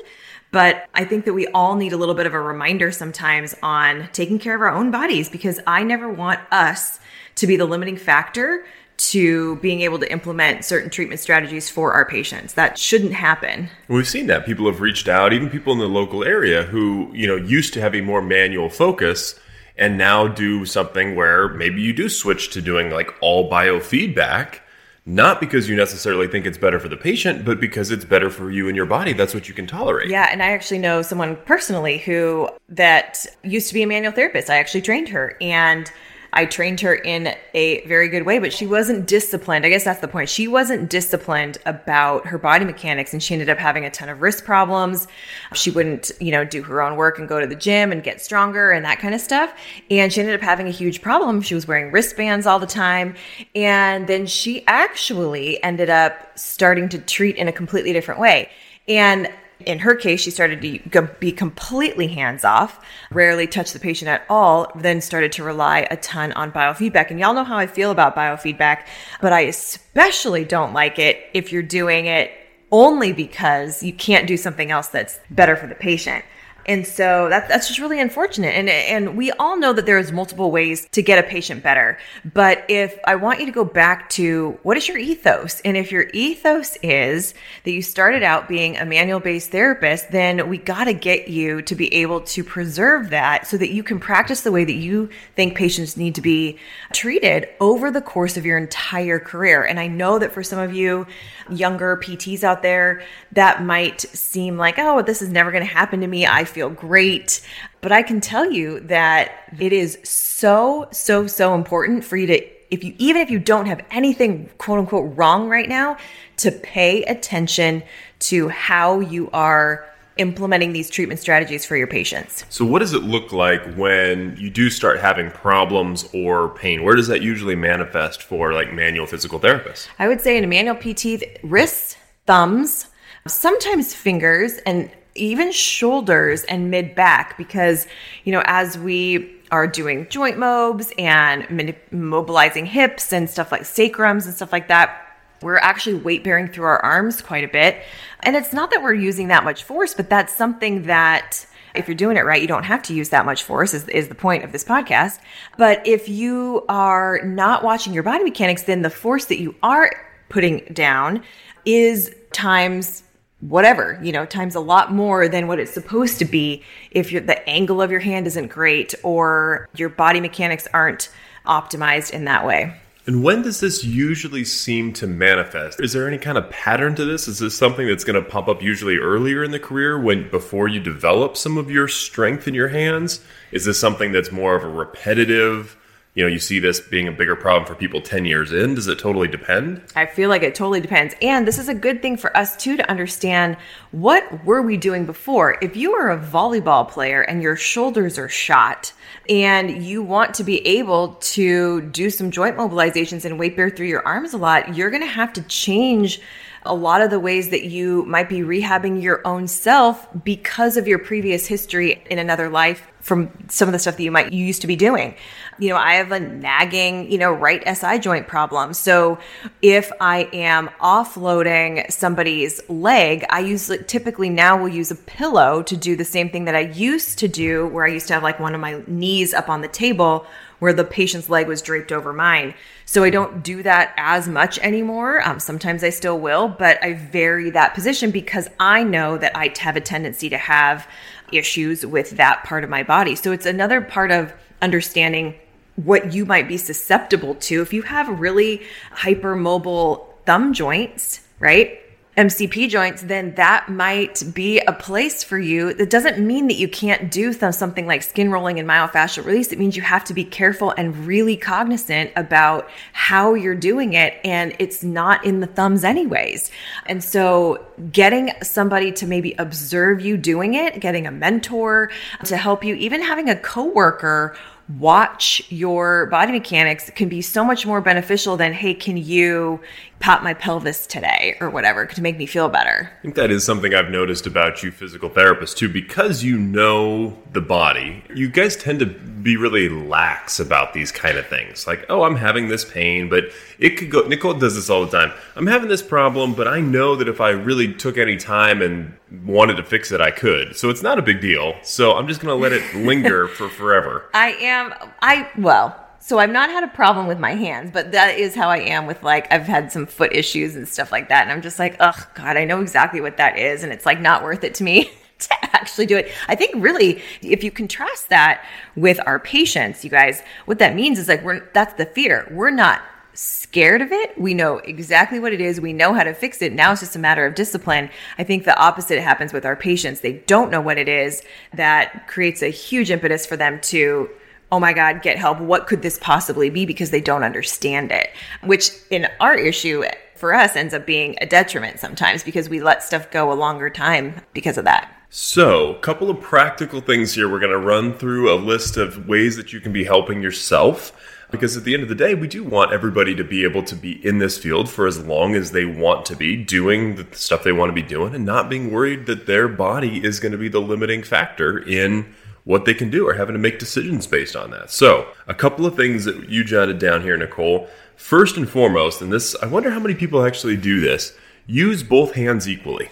But 0.50 0.86
I 0.94 1.04
think 1.04 1.24
that 1.24 1.32
we 1.32 1.46
all 1.48 1.76
need 1.76 1.94
a 1.94 1.96
little 1.96 2.14
bit 2.14 2.26
of 2.26 2.34
a 2.34 2.40
reminder 2.40 2.92
sometimes 2.92 3.54
on 3.62 4.08
taking 4.12 4.38
care 4.38 4.54
of 4.54 4.60
our 4.60 4.68
own 4.68 4.90
bodies 4.90 5.30
because 5.30 5.58
I 5.66 5.82
never 5.82 6.08
want 6.10 6.40
us 6.50 7.00
to 7.36 7.46
be 7.46 7.56
the 7.56 7.64
limiting 7.64 7.96
factor 7.96 8.66
to 8.98 9.56
being 9.56 9.80
able 9.80 9.98
to 9.98 10.12
implement 10.12 10.64
certain 10.64 10.90
treatment 10.90 11.20
strategies 11.20 11.70
for 11.70 11.94
our 11.94 12.04
patients. 12.04 12.52
That 12.52 12.78
shouldn't 12.78 13.14
happen. 13.14 13.70
We've 13.88 14.06
seen 14.06 14.26
that 14.26 14.44
people 14.44 14.66
have 14.66 14.82
reached 14.82 15.08
out, 15.08 15.32
even 15.32 15.48
people 15.48 15.72
in 15.72 15.78
the 15.78 15.88
local 15.88 16.22
area 16.22 16.64
who, 16.64 17.10
you 17.14 17.26
know, 17.26 17.36
used 17.36 17.72
to 17.74 17.80
have 17.80 17.94
a 17.94 18.02
more 18.02 18.20
manual 18.20 18.68
focus 18.68 19.40
and 19.78 19.96
now 19.96 20.28
do 20.28 20.66
something 20.66 21.16
where 21.16 21.48
maybe 21.48 21.80
you 21.80 21.94
do 21.94 22.10
switch 22.10 22.50
to 22.50 22.60
doing 22.60 22.90
like 22.90 23.10
all 23.22 23.50
biofeedback 23.50 24.58
not 25.04 25.40
because 25.40 25.68
you 25.68 25.74
necessarily 25.74 26.28
think 26.28 26.46
it's 26.46 26.58
better 26.58 26.78
for 26.78 26.88
the 26.88 26.96
patient, 26.96 27.44
but 27.44 27.60
because 27.60 27.90
it's 27.90 28.04
better 28.04 28.30
for 28.30 28.50
you 28.50 28.68
and 28.68 28.76
your 28.76 28.86
body. 28.86 29.12
That's 29.12 29.34
what 29.34 29.48
you 29.48 29.54
can 29.54 29.66
tolerate. 29.66 30.10
Yeah, 30.10 30.28
and 30.30 30.42
I 30.42 30.50
actually 30.50 30.78
know 30.78 31.02
someone 31.02 31.36
personally 31.44 31.98
who 31.98 32.48
that 32.68 33.26
used 33.42 33.68
to 33.68 33.74
be 33.74 33.82
a 33.82 33.86
manual 33.86 34.12
therapist. 34.12 34.48
I 34.48 34.58
actually 34.58 34.82
trained 34.82 35.08
her 35.08 35.36
and 35.40 35.90
I 36.34 36.46
trained 36.46 36.80
her 36.80 36.94
in 36.94 37.34
a 37.52 37.86
very 37.86 38.08
good 38.08 38.24
way, 38.24 38.38
but 38.38 38.52
she 38.52 38.66
wasn't 38.66 39.06
disciplined. 39.06 39.66
I 39.66 39.68
guess 39.68 39.84
that's 39.84 40.00
the 40.00 40.08
point. 40.08 40.30
She 40.30 40.48
wasn't 40.48 40.88
disciplined 40.88 41.58
about 41.66 42.26
her 42.26 42.38
body 42.38 42.64
mechanics 42.64 43.12
and 43.12 43.22
she 43.22 43.34
ended 43.34 43.50
up 43.50 43.58
having 43.58 43.84
a 43.84 43.90
ton 43.90 44.08
of 44.08 44.22
wrist 44.22 44.44
problems. 44.44 45.06
She 45.52 45.70
wouldn't, 45.70 46.10
you 46.20 46.32
know, 46.32 46.44
do 46.44 46.62
her 46.62 46.80
own 46.80 46.96
work 46.96 47.18
and 47.18 47.28
go 47.28 47.38
to 47.38 47.46
the 47.46 47.54
gym 47.54 47.92
and 47.92 48.02
get 48.02 48.22
stronger 48.22 48.70
and 48.70 48.84
that 48.86 48.98
kind 48.98 49.14
of 49.14 49.20
stuff. 49.20 49.52
And 49.90 50.10
she 50.10 50.20
ended 50.20 50.34
up 50.34 50.40
having 50.40 50.66
a 50.66 50.70
huge 50.70 51.02
problem. 51.02 51.42
She 51.42 51.54
was 51.54 51.68
wearing 51.68 51.92
wristbands 51.92 52.46
all 52.46 52.58
the 52.58 52.66
time. 52.66 53.14
And 53.54 54.06
then 54.06 54.26
she 54.26 54.66
actually 54.66 55.62
ended 55.62 55.90
up 55.90 56.38
starting 56.38 56.88
to 56.90 56.98
treat 56.98 57.36
in 57.36 57.46
a 57.46 57.52
completely 57.52 57.92
different 57.92 58.20
way. 58.20 58.50
And 58.88 59.30
in 59.66 59.80
her 59.80 59.94
case, 59.94 60.20
she 60.20 60.30
started 60.30 60.62
to 60.62 61.08
be 61.20 61.32
completely 61.32 62.08
hands 62.08 62.44
off, 62.44 62.84
rarely 63.10 63.46
touch 63.46 63.72
the 63.72 63.78
patient 63.78 64.08
at 64.08 64.24
all, 64.28 64.70
then 64.76 65.00
started 65.00 65.32
to 65.32 65.44
rely 65.44 65.86
a 65.90 65.96
ton 65.96 66.32
on 66.32 66.52
biofeedback. 66.52 67.10
And 67.10 67.18
y'all 67.18 67.34
know 67.34 67.44
how 67.44 67.56
I 67.56 67.66
feel 67.66 67.90
about 67.90 68.14
biofeedback, 68.16 68.86
but 69.20 69.32
I 69.32 69.40
especially 69.40 70.44
don't 70.44 70.72
like 70.72 70.98
it 70.98 71.28
if 71.34 71.52
you're 71.52 71.62
doing 71.62 72.06
it 72.06 72.30
only 72.70 73.12
because 73.12 73.82
you 73.82 73.92
can't 73.92 74.26
do 74.26 74.36
something 74.36 74.70
else 74.70 74.88
that's 74.88 75.20
better 75.30 75.56
for 75.56 75.66
the 75.66 75.74
patient. 75.74 76.24
And 76.66 76.86
so 76.86 77.28
that, 77.28 77.48
that's 77.48 77.68
just 77.68 77.80
really 77.80 78.00
unfortunate. 78.00 78.54
And, 78.54 78.68
and 78.68 79.16
we 79.16 79.30
all 79.32 79.58
know 79.58 79.72
that 79.72 79.86
there's 79.86 80.12
multiple 80.12 80.50
ways 80.50 80.86
to 80.92 81.02
get 81.02 81.18
a 81.18 81.28
patient 81.28 81.62
better. 81.62 81.98
But 82.24 82.64
if 82.68 82.98
I 83.06 83.16
want 83.16 83.40
you 83.40 83.46
to 83.46 83.52
go 83.52 83.64
back 83.64 84.08
to 84.10 84.58
what 84.62 84.76
is 84.76 84.88
your 84.88 84.98
ethos? 84.98 85.60
And 85.62 85.76
if 85.76 85.90
your 85.90 86.08
ethos 86.12 86.76
is 86.82 87.34
that 87.64 87.72
you 87.72 87.82
started 87.82 88.22
out 88.22 88.48
being 88.48 88.76
a 88.76 88.84
manual 88.84 89.20
based 89.20 89.50
therapist, 89.50 90.10
then 90.10 90.48
we 90.48 90.58
got 90.58 90.84
to 90.84 90.92
get 90.92 91.28
you 91.28 91.62
to 91.62 91.74
be 91.74 91.92
able 91.94 92.20
to 92.20 92.44
preserve 92.44 93.10
that 93.10 93.46
so 93.46 93.56
that 93.56 93.72
you 93.72 93.82
can 93.82 93.98
practice 93.98 94.42
the 94.42 94.52
way 94.52 94.64
that 94.64 94.72
you 94.72 95.10
think 95.34 95.56
patients 95.56 95.96
need 95.96 96.14
to 96.14 96.22
be 96.22 96.58
treated 96.92 97.48
over 97.60 97.90
the 97.90 98.00
course 98.00 98.36
of 98.36 98.46
your 98.46 98.58
entire 98.58 99.18
career. 99.18 99.64
And 99.64 99.80
I 99.80 99.88
know 99.88 100.18
that 100.18 100.32
for 100.32 100.42
some 100.42 100.58
of 100.58 100.72
you 100.72 101.06
younger 101.50 101.96
PTs 101.96 102.44
out 102.44 102.62
there, 102.62 103.02
that 103.32 103.62
might 103.62 104.00
seem 104.00 104.56
like, 104.56 104.78
oh, 104.78 105.02
this 105.02 105.22
is 105.22 105.28
never 105.28 105.50
going 105.50 105.66
to 105.66 105.72
happen 105.72 106.00
to 106.00 106.06
me. 106.06 106.26
I 106.26 106.44
feel 106.52 106.70
great. 106.70 107.40
But 107.80 107.92
I 107.92 108.02
can 108.02 108.20
tell 108.20 108.50
you 108.50 108.80
that 108.80 109.52
it 109.58 109.72
is 109.72 109.98
so, 110.04 110.88
so, 110.92 111.26
so 111.26 111.54
important 111.54 112.04
for 112.04 112.16
you 112.16 112.26
to, 112.28 112.46
if 112.72 112.84
you, 112.84 112.94
even 112.98 113.20
if 113.20 113.30
you 113.30 113.38
don't 113.38 113.66
have 113.66 113.84
anything 113.90 114.48
quote 114.58 114.78
unquote 114.78 115.16
wrong 115.16 115.48
right 115.48 115.68
now, 115.68 115.96
to 116.38 116.50
pay 116.50 117.04
attention 117.04 117.82
to 118.20 118.48
how 118.48 119.00
you 119.00 119.30
are 119.32 119.88
implementing 120.18 120.72
these 120.72 120.90
treatment 120.90 121.18
strategies 121.18 121.64
for 121.64 121.76
your 121.76 121.86
patients. 121.86 122.44
So, 122.48 122.64
what 122.64 122.80
does 122.80 122.92
it 122.92 123.02
look 123.02 123.32
like 123.32 123.62
when 123.74 124.36
you 124.36 124.50
do 124.50 124.70
start 124.70 125.00
having 125.00 125.30
problems 125.30 126.08
or 126.12 126.50
pain? 126.50 126.82
Where 126.82 126.94
does 126.94 127.08
that 127.08 127.22
usually 127.22 127.56
manifest 127.56 128.22
for 128.22 128.52
like 128.52 128.72
manual 128.72 129.06
physical 129.06 129.40
therapists? 129.40 129.88
I 129.98 130.08
would 130.08 130.20
say 130.20 130.36
in 130.36 130.44
a 130.44 130.46
manual 130.46 130.76
PT, 130.76 131.24
wrists, 131.42 131.96
thumbs, 132.26 132.86
sometimes 133.26 133.94
fingers, 133.94 134.58
and 134.66 134.90
even 135.14 135.52
shoulders 135.52 136.44
and 136.44 136.70
mid 136.70 136.94
back 136.94 137.36
because, 137.36 137.86
you 138.24 138.32
know, 138.32 138.42
as 138.46 138.78
we 138.78 139.34
are 139.50 139.66
doing 139.66 140.08
joint 140.08 140.38
mobs 140.38 140.92
and 140.98 141.74
mobilizing 141.90 142.64
hips 142.64 143.12
and 143.12 143.28
stuff 143.28 143.52
like 143.52 143.64
sacrums 143.64 144.24
and 144.24 144.34
stuff 144.34 144.52
like 144.52 144.68
that, 144.68 144.98
we're 145.42 145.58
actually 145.58 145.96
weight 145.96 146.24
bearing 146.24 146.48
through 146.48 146.64
our 146.64 146.82
arms 146.82 147.20
quite 147.20 147.44
a 147.44 147.48
bit. 147.48 147.82
And 148.20 148.36
it's 148.36 148.52
not 148.52 148.70
that 148.70 148.82
we're 148.82 148.94
using 148.94 149.28
that 149.28 149.44
much 149.44 149.64
force, 149.64 149.92
but 149.92 150.08
that's 150.08 150.34
something 150.34 150.84
that 150.84 151.46
if 151.74 151.88
you're 151.88 151.94
doing 151.94 152.16
it 152.16 152.24
right, 152.24 152.40
you 152.40 152.48
don't 152.48 152.64
have 152.64 152.82
to 152.84 152.94
use 152.94 153.08
that 153.10 153.26
much 153.26 153.42
force, 153.42 153.74
is, 153.74 153.88
is 153.88 154.08
the 154.08 154.14
point 154.14 154.44
of 154.44 154.52
this 154.52 154.64
podcast. 154.64 155.18
But 155.56 155.86
if 155.86 156.08
you 156.08 156.64
are 156.68 157.20
not 157.24 157.64
watching 157.64 157.92
your 157.92 158.02
body 158.02 158.24
mechanics, 158.24 158.62
then 158.62 158.82
the 158.82 158.90
force 158.90 159.26
that 159.26 159.40
you 159.40 159.54
are 159.62 159.90
putting 160.28 160.64
down 160.72 161.22
is 161.64 162.14
times 162.32 163.02
whatever, 163.42 163.98
you 164.02 164.12
know, 164.12 164.24
times 164.24 164.54
a 164.54 164.60
lot 164.60 164.92
more 164.92 165.28
than 165.28 165.48
what 165.48 165.58
it's 165.58 165.72
supposed 165.72 166.18
to 166.20 166.24
be 166.24 166.62
if 166.92 167.10
the 167.10 167.48
angle 167.48 167.82
of 167.82 167.90
your 167.90 168.00
hand 168.00 168.26
isn't 168.26 168.48
great 168.48 168.94
or 169.02 169.68
your 169.76 169.88
body 169.88 170.20
mechanics 170.20 170.68
aren't 170.72 171.10
optimized 171.44 172.12
in 172.12 172.24
that 172.24 172.46
way. 172.46 172.74
And 173.04 173.24
when 173.24 173.42
does 173.42 173.58
this 173.58 173.82
usually 173.82 174.44
seem 174.44 174.92
to 174.92 175.08
manifest? 175.08 175.80
Is 175.80 175.92
there 175.92 176.06
any 176.06 176.18
kind 176.18 176.38
of 176.38 176.48
pattern 176.50 176.94
to 176.94 177.04
this? 177.04 177.26
Is 177.26 177.40
this 177.40 177.58
something 177.58 177.88
that's 177.88 178.04
going 178.04 178.22
to 178.22 178.30
pop 178.30 178.46
up 178.46 178.62
usually 178.62 178.96
earlier 178.96 179.42
in 179.42 179.50
the 179.50 179.58
career 179.58 179.98
when 180.00 180.30
before 180.30 180.68
you 180.68 180.78
develop 180.78 181.36
some 181.36 181.58
of 181.58 181.68
your 181.68 181.88
strength 181.88 182.46
in 182.46 182.54
your 182.54 182.68
hands? 182.68 183.20
Is 183.50 183.64
this 183.64 183.80
something 183.80 184.12
that's 184.12 184.30
more 184.30 184.54
of 184.54 184.62
a 184.62 184.68
repetitive 184.68 185.76
you 186.14 186.22
know, 186.22 186.28
you 186.28 186.38
see 186.38 186.58
this 186.58 186.78
being 186.78 187.08
a 187.08 187.12
bigger 187.12 187.34
problem 187.34 187.64
for 187.66 187.74
people 187.74 188.02
10 188.02 188.26
years 188.26 188.52
in? 188.52 188.74
Does 188.74 188.86
it 188.86 188.98
totally 188.98 189.28
depend? 189.28 189.82
I 189.96 190.04
feel 190.04 190.28
like 190.28 190.42
it 190.42 190.54
totally 190.54 190.82
depends. 190.82 191.14
And 191.22 191.48
this 191.48 191.58
is 191.58 191.70
a 191.70 191.74
good 191.74 192.02
thing 192.02 192.18
for 192.18 192.36
us 192.36 192.54
too 192.56 192.76
to 192.76 192.90
understand 192.90 193.56
what 193.92 194.44
were 194.44 194.60
we 194.60 194.76
doing 194.76 195.06
before? 195.06 195.56
If 195.62 195.74
you 195.74 195.94
are 195.94 196.10
a 196.10 196.18
volleyball 196.18 196.86
player 196.86 197.22
and 197.22 197.42
your 197.42 197.56
shoulders 197.56 198.18
are 198.18 198.28
shot 198.28 198.92
and 199.26 199.82
you 199.82 200.02
want 200.02 200.34
to 200.34 200.44
be 200.44 200.66
able 200.66 201.14
to 201.14 201.80
do 201.80 202.10
some 202.10 202.30
joint 202.30 202.58
mobilizations 202.58 203.24
and 203.24 203.38
weight 203.38 203.56
bear 203.56 203.70
through 203.70 203.86
your 203.86 204.06
arms 204.06 204.34
a 204.34 204.38
lot, 204.38 204.76
you're 204.76 204.90
going 204.90 205.02
to 205.02 205.08
have 205.08 205.32
to 205.32 205.42
change 205.42 206.20
a 206.64 206.74
lot 206.74 207.00
of 207.00 207.10
the 207.10 207.20
ways 207.20 207.50
that 207.50 207.64
you 207.64 208.04
might 208.04 208.28
be 208.28 208.40
rehabbing 208.40 209.02
your 209.02 209.26
own 209.26 209.48
self 209.48 210.06
because 210.24 210.76
of 210.76 210.86
your 210.86 210.98
previous 210.98 211.46
history 211.46 212.02
in 212.08 212.18
another 212.18 212.48
life 212.48 212.86
from 213.00 213.30
some 213.48 213.68
of 213.68 213.72
the 213.72 213.78
stuff 213.78 213.96
that 213.96 214.02
you 214.02 214.12
might 214.12 214.32
you 214.32 214.44
used 214.44 214.60
to 214.60 214.68
be 214.68 214.76
doing. 214.76 215.14
You 215.58 215.70
know, 215.70 215.76
I 215.76 215.94
have 215.94 216.12
a 216.12 216.20
nagging, 216.20 217.10
you 217.10 217.18
know, 217.18 217.32
right 217.32 217.62
SI 217.76 217.98
joint 217.98 218.28
problem. 218.28 218.74
So 218.74 219.18
if 219.60 219.90
I 220.00 220.28
am 220.32 220.68
offloading 220.80 221.90
somebody's 221.90 222.60
leg, 222.68 223.24
I 223.28 223.40
usually 223.40 223.78
typically 223.84 224.30
now 224.30 224.56
will 224.56 224.68
use 224.68 224.90
a 224.90 224.96
pillow 224.96 225.62
to 225.64 225.76
do 225.76 225.96
the 225.96 226.04
same 226.04 226.30
thing 226.30 226.44
that 226.44 226.54
I 226.54 226.60
used 226.60 227.18
to 227.18 227.28
do 227.28 227.66
where 227.68 227.84
I 227.84 227.88
used 227.88 228.06
to 228.08 228.14
have 228.14 228.22
like 228.22 228.38
one 228.38 228.54
of 228.54 228.60
my 228.60 228.82
knees 228.86 229.34
up 229.34 229.48
on 229.48 229.62
the 229.62 229.68
table 229.68 230.26
where 230.62 230.72
the 230.72 230.84
patient's 230.84 231.28
leg 231.28 231.48
was 231.48 231.60
draped 231.60 231.90
over 231.90 232.12
mine. 232.12 232.54
So 232.84 233.02
I 233.02 233.10
don't 233.10 233.42
do 233.42 233.64
that 233.64 233.92
as 233.96 234.28
much 234.28 234.60
anymore. 234.60 235.20
Um, 235.26 235.40
sometimes 235.40 235.82
I 235.82 235.90
still 235.90 236.20
will, 236.20 236.46
but 236.46 236.80
I 236.84 236.92
vary 236.92 237.50
that 237.50 237.74
position 237.74 238.12
because 238.12 238.48
I 238.60 238.84
know 238.84 239.18
that 239.18 239.36
I 239.36 239.52
have 239.58 239.74
a 239.74 239.80
tendency 239.80 240.30
to 240.30 240.38
have 240.38 240.86
issues 241.32 241.84
with 241.84 242.10
that 242.10 242.44
part 242.44 242.62
of 242.62 242.70
my 242.70 242.84
body. 242.84 243.16
So 243.16 243.32
it's 243.32 243.44
another 243.44 243.80
part 243.80 244.12
of 244.12 244.32
understanding 244.60 245.34
what 245.74 246.14
you 246.14 246.24
might 246.24 246.46
be 246.46 246.58
susceptible 246.58 247.34
to 247.34 247.60
if 247.60 247.72
you 247.72 247.82
have 247.82 248.20
really 248.20 248.62
hypermobile 248.92 250.06
thumb 250.26 250.52
joints, 250.52 251.22
right? 251.40 251.81
MCP 252.16 252.68
joints, 252.68 253.00
then 253.02 253.34
that 253.36 253.70
might 253.70 254.22
be 254.34 254.60
a 254.60 254.72
place 254.72 255.24
for 255.24 255.38
you. 255.38 255.72
That 255.72 255.88
doesn't 255.88 256.18
mean 256.18 256.46
that 256.48 256.56
you 256.56 256.68
can't 256.68 257.10
do 257.10 257.32
something 257.32 257.86
like 257.86 258.02
skin 258.02 258.30
rolling 258.30 258.58
and 258.58 258.68
myofascial 258.68 259.24
release. 259.24 259.50
It 259.50 259.58
means 259.58 259.76
you 259.76 259.82
have 259.82 260.04
to 260.04 260.14
be 260.14 260.22
careful 260.22 260.74
and 260.76 261.06
really 261.06 261.38
cognizant 261.38 262.10
about 262.14 262.68
how 262.92 263.32
you're 263.32 263.54
doing 263.54 263.94
it. 263.94 264.20
And 264.24 264.54
it's 264.58 264.84
not 264.84 265.24
in 265.24 265.40
the 265.40 265.46
thumbs, 265.46 265.84
anyways. 265.84 266.50
And 266.84 267.02
so, 267.02 267.64
getting 267.92 268.30
somebody 268.42 268.92
to 268.92 269.06
maybe 269.06 269.34
observe 269.38 270.02
you 270.02 270.18
doing 270.18 270.52
it, 270.52 270.80
getting 270.80 271.06
a 271.06 271.10
mentor 271.10 271.90
to 272.24 272.36
help 272.36 272.62
you, 272.62 272.74
even 272.74 273.00
having 273.00 273.30
a 273.30 273.36
coworker 273.36 274.36
watch 274.78 275.42
your 275.50 276.06
body 276.06 276.32
mechanics 276.32 276.90
can 276.90 277.08
be 277.08 277.20
so 277.20 277.44
much 277.44 277.66
more 277.66 277.80
beneficial 277.80 278.36
than, 278.36 278.52
hey, 278.52 278.74
can 278.74 278.96
you 278.96 279.60
pop 280.02 280.22
my 280.22 280.34
pelvis 280.34 280.86
today 280.86 281.36
or 281.40 281.48
whatever 281.48 281.86
to 281.86 282.02
make 282.02 282.18
me 282.18 282.26
feel 282.26 282.48
better? 282.48 282.90
I 282.98 283.02
think 283.02 283.14
that 283.14 283.30
is 283.30 283.44
something 283.44 283.72
I've 283.72 283.88
noticed 283.88 284.26
about 284.26 284.62
you 284.62 284.72
physical 284.72 285.08
therapists 285.08 285.54
too. 285.54 285.68
Because 285.68 286.24
you 286.24 286.36
know 286.36 287.16
the 287.32 287.40
body, 287.40 288.04
you 288.12 288.28
guys 288.28 288.56
tend 288.56 288.80
to 288.80 288.86
be 288.86 289.36
really 289.36 289.68
lax 289.68 290.40
about 290.40 290.74
these 290.74 290.90
kind 290.90 291.16
of 291.16 291.26
things. 291.26 291.66
Like, 291.66 291.86
oh, 291.88 292.02
I'm 292.02 292.16
having 292.16 292.48
this 292.48 292.64
pain, 292.64 293.08
but 293.08 293.26
it 293.58 293.76
could 293.78 293.90
go. 293.90 294.00
Nicole 294.00 294.34
does 294.34 294.56
this 294.56 294.68
all 294.68 294.84
the 294.84 294.90
time. 294.90 295.12
I'm 295.36 295.46
having 295.46 295.68
this 295.68 295.82
problem, 295.82 296.34
but 296.34 296.48
I 296.48 296.60
know 296.60 296.96
that 296.96 297.08
if 297.08 297.20
I 297.20 297.30
really 297.30 297.72
took 297.72 297.96
any 297.96 298.16
time 298.16 298.60
and 298.60 298.94
wanted 299.24 299.54
to 299.54 299.62
fix 299.62 299.92
it, 299.92 300.00
I 300.00 300.10
could. 300.10 300.56
So 300.56 300.68
it's 300.68 300.82
not 300.82 300.98
a 300.98 301.02
big 301.02 301.20
deal. 301.20 301.54
So 301.62 301.92
I'm 301.92 302.08
just 302.08 302.20
going 302.20 302.36
to 302.36 302.42
let 302.42 302.52
it 302.52 302.74
linger 302.74 303.28
for 303.36 303.48
forever. 303.48 304.10
I 304.14 304.32
am, 304.40 304.74
I, 305.00 305.30
well, 305.38 305.78
so 306.02 306.18
I've 306.18 306.30
not 306.30 306.50
had 306.50 306.64
a 306.64 306.68
problem 306.68 307.06
with 307.06 307.20
my 307.20 307.36
hands, 307.36 307.70
but 307.72 307.92
that 307.92 308.18
is 308.18 308.34
how 308.34 308.48
I 308.48 308.58
am 308.58 308.86
with 308.86 309.04
like 309.04 309.32
I've 309.32 309.46
had 309.46 309.70
some 309.70 309.86
foot 309.86 310.12
issues 310.12 310.56
and 310.56 310.66
stuff 310.66 310.90
like 310.90 311.08
that, 311.10 311.22
and 311.22 311.30
I'm 311.30 311.42
just 311.42 311.60
like, 311.60 311.76
oh 311.78 311.94
god, 312.14 312.36
I 312.36 312.44
know 312.44 312.60
exactly 312.60 313.00
what 313.00 313.18
that 313.18 313.38
is, 313.38 313.62
and 313.62 313.72
it's 313.72 313.86
like 313.86 314.00
not 314.00 314.24
worth 314.24 314.42
it 314.42 314.54
to 314.56 314.64
me 314.64 314.90
to 315.20 315.28
actually 315.54 315.86
do 315.86 315.96
it. 315.96 316.10
I 316.26 316.34
think 316.34 316.54
really, 316.56 317.00
if 317.22 317.44
you 317.44 317.52
contrast 317.52 318.08
that 318.08 318.44
with 318.74 318.98
our 319.06 319.20
patients, 319.20 319.84
you 319.84 319.90
guys, 319.90 320.22
what 320.46 320.58
that 320.58 320.74
means 320.74 320.98
is 320.98 321.06
like 321.06 321.22
we're 321.22 321.48
that's 321.52 321.74
the 321.74 321.86
fear. 321.86 322.26
We're 322.32 322.50
not 322.50 322.82
scared 323.14 323.80
of 323.80 323.92
it. 323.92 324.18
We 324.18 324.34
know 324.34 324.56
exactly 324.58 325.20
what 325.20 325.32
it 325.32 325.40
is. 325.40 325.60
We 325.60 325.72
know 325.72 325.94
how 325.94 326.02
to 326.02 326.14
fix 326.14 326.42
it. 326.42 326.52
Now 326.52 326.72
it's 326.72 326.80
just 326.80 326.96
a 326.96 326.98
matter 326.98 327.26
of 327.26 327.36
discipline. 327.36 327.90
I 328.18 328.24
think 328.24 328.44
the 328.44 328.58
opposite 328.58 329.00
happens 329.00 329.32
with 329.32 329.46
our 329.46 329.54
patients. 329.54 330.00
They 330.00 330.14
don't 330.14 330.50
know 330.50 330.60
what 330.60 330.78
it 330.78 330.88
is 330.88 331.22
that 331.54 332.08
creates 332.08 332.42
a 332.42 332.48
huge 332.48 332.90
impetus 332.90 333.24
for 333.24 333.36
them 333.36 333.60
to 333.60 334.10
oh 334.52 334.60
my 334.60 334.74
God, 334.74 335.02
get 335.02 335.16
help. 335.16 335.40
What 335.40 335.66
could 335.66 335.82
this 335.82 335.98
possibly 335.98 336.50
be? 336.50 336.66
Because 336.66 336.90
they 336.90 337.00
don't 337.00 337.24
understand 337.24 337.90
it, 337.90 338.10
which 338.44 338.70
in 338.90 339.08
our 339.18 339.34
issue 339.34 339.82
for 340.14 340.34
us 340.34 340.54
ends 340.54 340.74
up 340.74 340.86
being 340.86 341.16
a 341.20 341.26
detriment 341.26 341.80
sometimes 341.80 342.22
because 342.22 342.48
we 342.48 342.60
let 342.60 342.82
stuff 342.82 343.10
go 343.10 343.32
a 343.32 343.34
longer 343.34 343.70
time 343.70 344.20
because 344.34 344.58
of 344.58 344.64
that. 344.66 344.94
So, 345.08 345.74
a 345.74 345.78
couple 345.80 346.08
of 346.08 346.20
practical 346.20 346.80
things 346.80 347.14
here. 347.14 347.28
We're 347.28 347.40
going 347.40 347.50
to 347.52 347.58
run 347.58 347.98
through 347.98 348.32
a 348.32 348.36
list 348.36 348.76
of 348.76 349.08
ways 349.08 349.36
that 349.36 349.52
you 349.52 349.60
can 349.60 349.72
be 349.72 349.84
helping 349.84 350.22
yourself. 350.22 350.92
Because 351.30 351.56
at 351.56 351.64
the 351.64 351.72
end 351.72 351.82
of 351.82 351.88
the 351.88 351.94
day, 351.94 352.14
we 352.14 352.28
do 352.28 352.44
want 352.44 352.72
everybody 352.72 353.14
to 353.14 353.24
be 353.24 353.42
able 353.42 353.62
to 353.62 353.74
be 353.74 354.06
in 354.06 354.18
this 354.18 354.36
field 354.36 354.68
for 354.68 354.86
as 354.86 355.02
long 355.02 355.34
as 355.34 355.52
they 355.52 355.64
want 355.64 356.04
to 356.06 356.16
be, 356.16 356.36
doing 356.36 356.96
the 356.96 357.06
stuff 357.12 357.42
they 357.42 357.52
want 357.52 357.70
to 357.70 357.74
be 357.74 357.82
doing, 357.82 358.14
and 358.14 358.26
not 358.26 358.50
being 358.50 358.70
worried 358.70 359.06
that 359.06 359.26
their 359.26 359.48
body 359.48 360.04
is 360.04 360.20
going 360.20 360.32
to 360.32 360.38
be 360.38 360.48
the 360.48 360.60
limiting 360.60 361.02
factor 361.02 361.58
in 361.58 362.14
what 362.44 362.64
they 362.64 362.74
can 362.74 362.90
do 362.90 363.06
or 363.06 363.14
having 363.14 363.34
to 363.34 363.38
make 363.38 363.58
decisions 363.58 364.06
based 364.06 364.34
on 364.34 364.50
that. 364.50 364.70
So, 364.70 365.08
a 365.26 365.34
couple 365.34 365.66
of 365.66 365.76
things 365.76 366.04
that 366.04 366.28
you 366.28 366.44
jotted 366.44 366.78
down 366.78 367.02
here, 367.02 367.16
Nicole. 367.16 367.68
First 367.96 368.36
and 368.36 368.48
foremost, 368.48 369.00
and 369.00 369.12
this, 369.12 369.36
I 369.40 369.46
wonder 369.46 369.70
how 369.70 369.78
many 369.78 369.94
people 369.94 370.24
actually 370.24 370.56
do 370.56 370.80
this 370.80 371.16
use 371.46 371.82
both 371.82 372.14
hands 372.14 372.48
equally. 372.48 372.88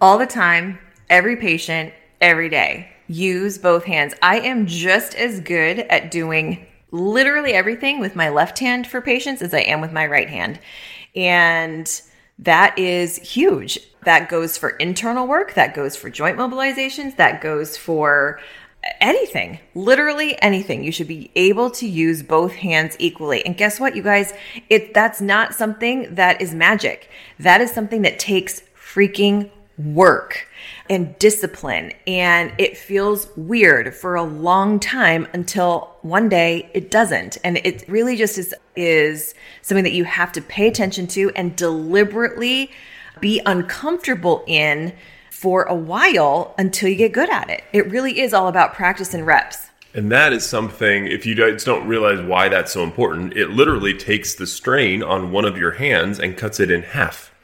All 0.00 0.18
the 0.18 0.26
time, 0.26 0.78
every 1.08 1.36
patient, 1.36 1.92
every 2.20 2.48
day. 2.48 2.88
Use 3.06 3.58
both 3.58 3.84
hands. 3.84 4.14
I 4.22 4.40
am 4.40 4.66
just 4.66 5.14
as 5.14 5.40
good 5.40 5.80
at 5.80 6.10
doing 6.10 6.66
literally 6.90 7.52
everything 7.52 8.00
with 8.00 8.16
my 8.16 8.28
left 8.28 8.58
hand 8.58 8.86
for 8.86 9.00
patients 9.00 9.42
as 9.42 9.52
I 9.52 9.60
am 9.60 9.80
with 9.80 9.92
my 9.92 10.06
right 10.06 10.28
hand. 10.28 10.58
And 11.14 11.90
that 12.38 12.78
is 12.78 13.16
huge. 13.16 13.78
That 14.04 14.28
goes 14.28 14.56
for 14.56 14.70
internal 14.70 15.26
work, 15.26 15.54
that 15.54 15.74
goes 15.74 15.96
for 15.96 16.10
joint 16.10 16.36
mobilizations, 16.36 17.16
that 17.16 17.40
goes 17.40 17.76
for 17.76 18.40
anything, 19.00 19.60
literally 19.74 20.40
anything. 20.42 20.82
You 20.82 20.92
should 20.92 21.08
be 21.08 21.30
able 21.34 21.70
to 21.72 21.86
use 21.86 22.22
both 22.22 22.52
hands 22.52 22.96
equally. 22.98 23.44
And 23.44 23.56
guess 23.56 23.78
what, 23.78 23.96
you 23.96 24.02
guys? 24.02 24.32
It 24.68 24.94
that's 24.94 25.20
not 25.20 25.54
something 25.54 26.14
that 26.14 26.40
is 26.40 26.54
magic. 26.54 27.10
That 27.38 27.60
is 27.60 27.70
something 27.70 28.02
that 28.02 28.18
takes 28.18 28.62
freaking 28.76 29.50
work 29.78 30.48
and 30.90 31.18
discipline. 31.18 31.92
And 32.06 32.52
it 32.58 32.76
feels 32.76 33.28
weird 33.36 33.94
for 33.94 34.14
a 34.14 34.22
long 34.22 34.78
time 34.78 35.26
until 35.32 35.96
one 36.02 36.28
day 36.28 36.70
it 36.74 36.90
doesn't. 36.90 37.38
And 37.42 37.58
it 37.58 37.88
really 37.88 38.16
just 38.16 38.38
is, 38.38 38.54
is 38.76 39.34
something 39.62 39.84
that 39.84 39.92
you 39.92 40.04
have 40.04 40.32
to 40.32 40.42
pay 40.42 40.68
attention 40.68 41.06
to 41.08 41.30
and 41.34 41.56
deliberately 41.56 42.70
be 43.20 43.40
uncomfortable 43.46 44.44
in 44.46 44.92
for 45.42 45.64
a 45.64 45.74
while 45.74 46.54
until 46.56 46.88
you 46.88 46.94
get 46.94 47.12
good 47.12 47.28
at 47.28 47.50
it. 47.50 47.64
It 47.72 47.90
really 47.90 48.20
is 48.20 48.32
all 48.32 48.46
about 48.46 48.74
practice 48.74 49.12
and 49.12 49.26
reps. 49.26 49.70
And 49.92 50.10
that 50.12 50.32
is 50.32 50.46
something, 50.46 51.06
if 51.06 51.26
you 51.26 51.34
guys 51.34 51.64
don't 51.64 51.88
realize 51.88 52.24
why 52.24 52.48
that's 52.48 52.72
so 52.72 52.84
important, 52.84 53.36
it 53.36 53.50
literally 53.50 53.92
takes 53.92 54.36
the 54.36 54.46
strain 54.46 55.02
on 55.02 55.32
one 55.32 55.44
of 55.44 55.58
your 55.58 55.72
hands 55.72 56.20
and 56.20 56.36
cuts 56.36 56.60
it 56.60 56.70
in 56.70 56.82
half. 56.82 57.34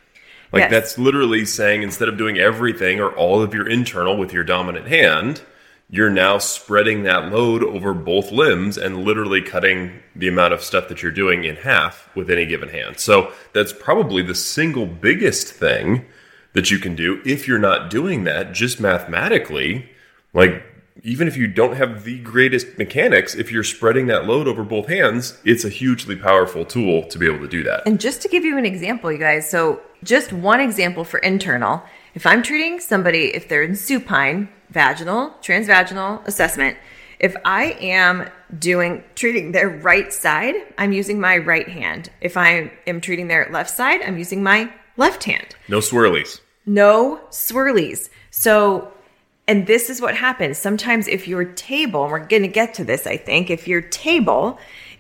Like 0.52 0.62
yes. 0.62 0.70
that's 0.70 0.98
literally 0.98 1.44
saying 1.44 1.82
instead 1.82 2.08
of 2.08 2.16
doing 2.16 2.38
everything 2.38 3.00
or 3.00 3.10
all 3.10 3.42
of 3.42 3.52
your 3.52 3.68
internal 3.68 4.16
with 4.16 4.32
your 4.32 4.44
dominant 4.44 4.86
hand, 4.86 5.42
you're 5.90 6.08
now 6.08 6.38
spreading 6.38 7.02
that 7.02 7.32
load 7.32 7.64
over 7.64 7.92
both 7.92 8.30
limbs 8.30 8.78
and 8.78 9.04
literally 9.04 9.42
cutting 9.42 10.00
the 10.14 10.28
amount 10.28 10.54
of 10.54 10.62
stuff 10.62 10.88
that 10.88 11.02
you're 11.02 11.10
doing 11.10 11.42
in 11.42 11.56
half 11.56 12.08
with 12.14 12.30
any 12.30 12.46
given 12.46 12.68
hand. 12.68 13.00
So 13.00 13.32
that's 13.52 13.72
probably 13.72 14.22
the 14.22 14.36
single 14.36 14.86
biggest 14.86 15.52
thing 15.52 16.06
that 16.52 16.70
you 16.70 16.78
can 16.78 16.94
do 16.94 17.20
if 17.24 17.46
you're 17.46 17.58
not 17.58 17.90
doing 17.90 18.24
that 18.24 18.52
just 18.52 18.80
mathematically. 18.80 19.90
Like, 20.32 20.64
even 21.02 21.28
if 21.28 21.36
you 21.36 21.46
don't 21.46 21.76
have 21.76 22.04
the 22.04 22.18
greatest 22.18 22.76
mechanics, 22.76 23.34
if 23.34 23.52
you're 23.52 23.64
spreading 23.64 24.06
that 24.06 24.26
load 24.26 24.48
over 24.48 24.64
both 24.64 24.88
hands, 24.88 25.38
it's 25.44 25.64
a 25.64 25.68
hugely 25.68 26.16
powerful 26.16 26.64
tool 26.64 27.04
to 27.04 27.18
be 27.18 27.26
able 27.26 27.38
to 27.38 27.48
do 27.48 27.62
that. 27.62 27.86
And 27.86 28.00
just 28.00 28.20
to 28.22 28.28
give 28.28 28.44
you 28.44 28.58
an 28.58 28.66
example, 28.66 29.12
you 29.12 29.18
guys, 29.18 29.48
so 29.48 29.80
just 30.02 30.32
one 30.32 30.60
example 30.60 31.04
for 31.04 31.18
internal. 31.18 31.82
If 32.14 32.26
I'm 32.26 32.42
treating 32.42 32.80
somebody, 32.80 33.34
if 33.34 33.48
they're 33.48 33.62
in 33.62 33.76
supine, 33.76 34.48
vaginal, 34.70 35.30
transvaginal 35.40 36.26
assessment, 36.26 36.76
if 37.20 37.36
I 37.44 37.76
am 37.80 38.28
doing 38.58 39.02
treating 39.14 39.52
their 39.52 39.68
right 39.68 40.12
side, 40.12 40.54
I'm 40.78 40.92
using 40.92 41.20
my 41.20 41.36
right 41.36 41.68
hand. 41.68 42.10
If 42.20 42.36
I 42.36 42.72
am 42.86 43.00
treating 43.00 43.28
their 43.28 43.48
left 43.52 43.70
side, 43.70 44.02
I'm 44.02 44.18
using 44.18 44.42
my 44.42 44.72
left 44.98 45.24
hand. 45.24 45.56
No 45.68 45.78
swirlies. 45.78 46.40
No 46.66 47.20
swirlies. 47.30 48.10
So, 48.30 48.92
and 49.46 49.66
this 49.66 49.88
is 49.88 50.02
what 50.02 50.14
happens. 50.14 50.58
Sometimes 50.58 51.08
if 51.08 51.26
your 51.26 51.46
table, 51.46 52.02
and 52.02 52.12
we're 52.12 52.26
going 52.26 52.42
to 52.42 52.48
get 52.48 52.74
to 52.74 52.84
this, 52.84 53.06
I 53.06 53.16
think, 53.16 53.48
if 53.48 53.66
your 53.66 53.80
table 53.80 54.58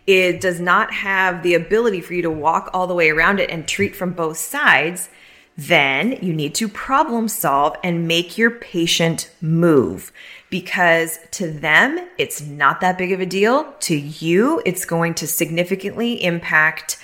it 0.08 0.40
does 0.40 0.58
not 0.58 0.90
have 0.90 1.42
the 1.42 1.52
ability 1.52 2.00
for 2.00 2.14
you 2.14 2.22
to 2.22 2.30
walk 2.30 2.70
all 2.72 2.86
the 2.86 2.94
way 2.94 3.10
around 3.10 3.40
it 3.40 3.50
and 3.50 3.68
treat 3.68 3.94
from 3.94 4.14
both 4.14 4.38
sides, 4.38 5.10
then 5.54 6.12
you 6.22 6.32
need 6.32 6.54
to 6.54 6.66
problem 6.66 7.28
solve 7.28 7.76
and 7.84 8.08
make 8.08 8.38
your 8.38 8.50
patient 8.50 9.30
move 9.42 10.10
because 10.48 11.18
to 11.32 11.50
them, 11.50 12.08
it's 12.16 12.40
not 12.40 12.80
that 12.80 12.96
big 12.96 13.12
of 13.12 13.20
a 13.20 13.26
deal. 13.26 13.70
To 13.80 13.94
you, 13.94 14.62
it's 14.64 14.86
going 14.86 15.12
to 15.14 15.26
significantly 15.26 16.24
impact 16.24 16.96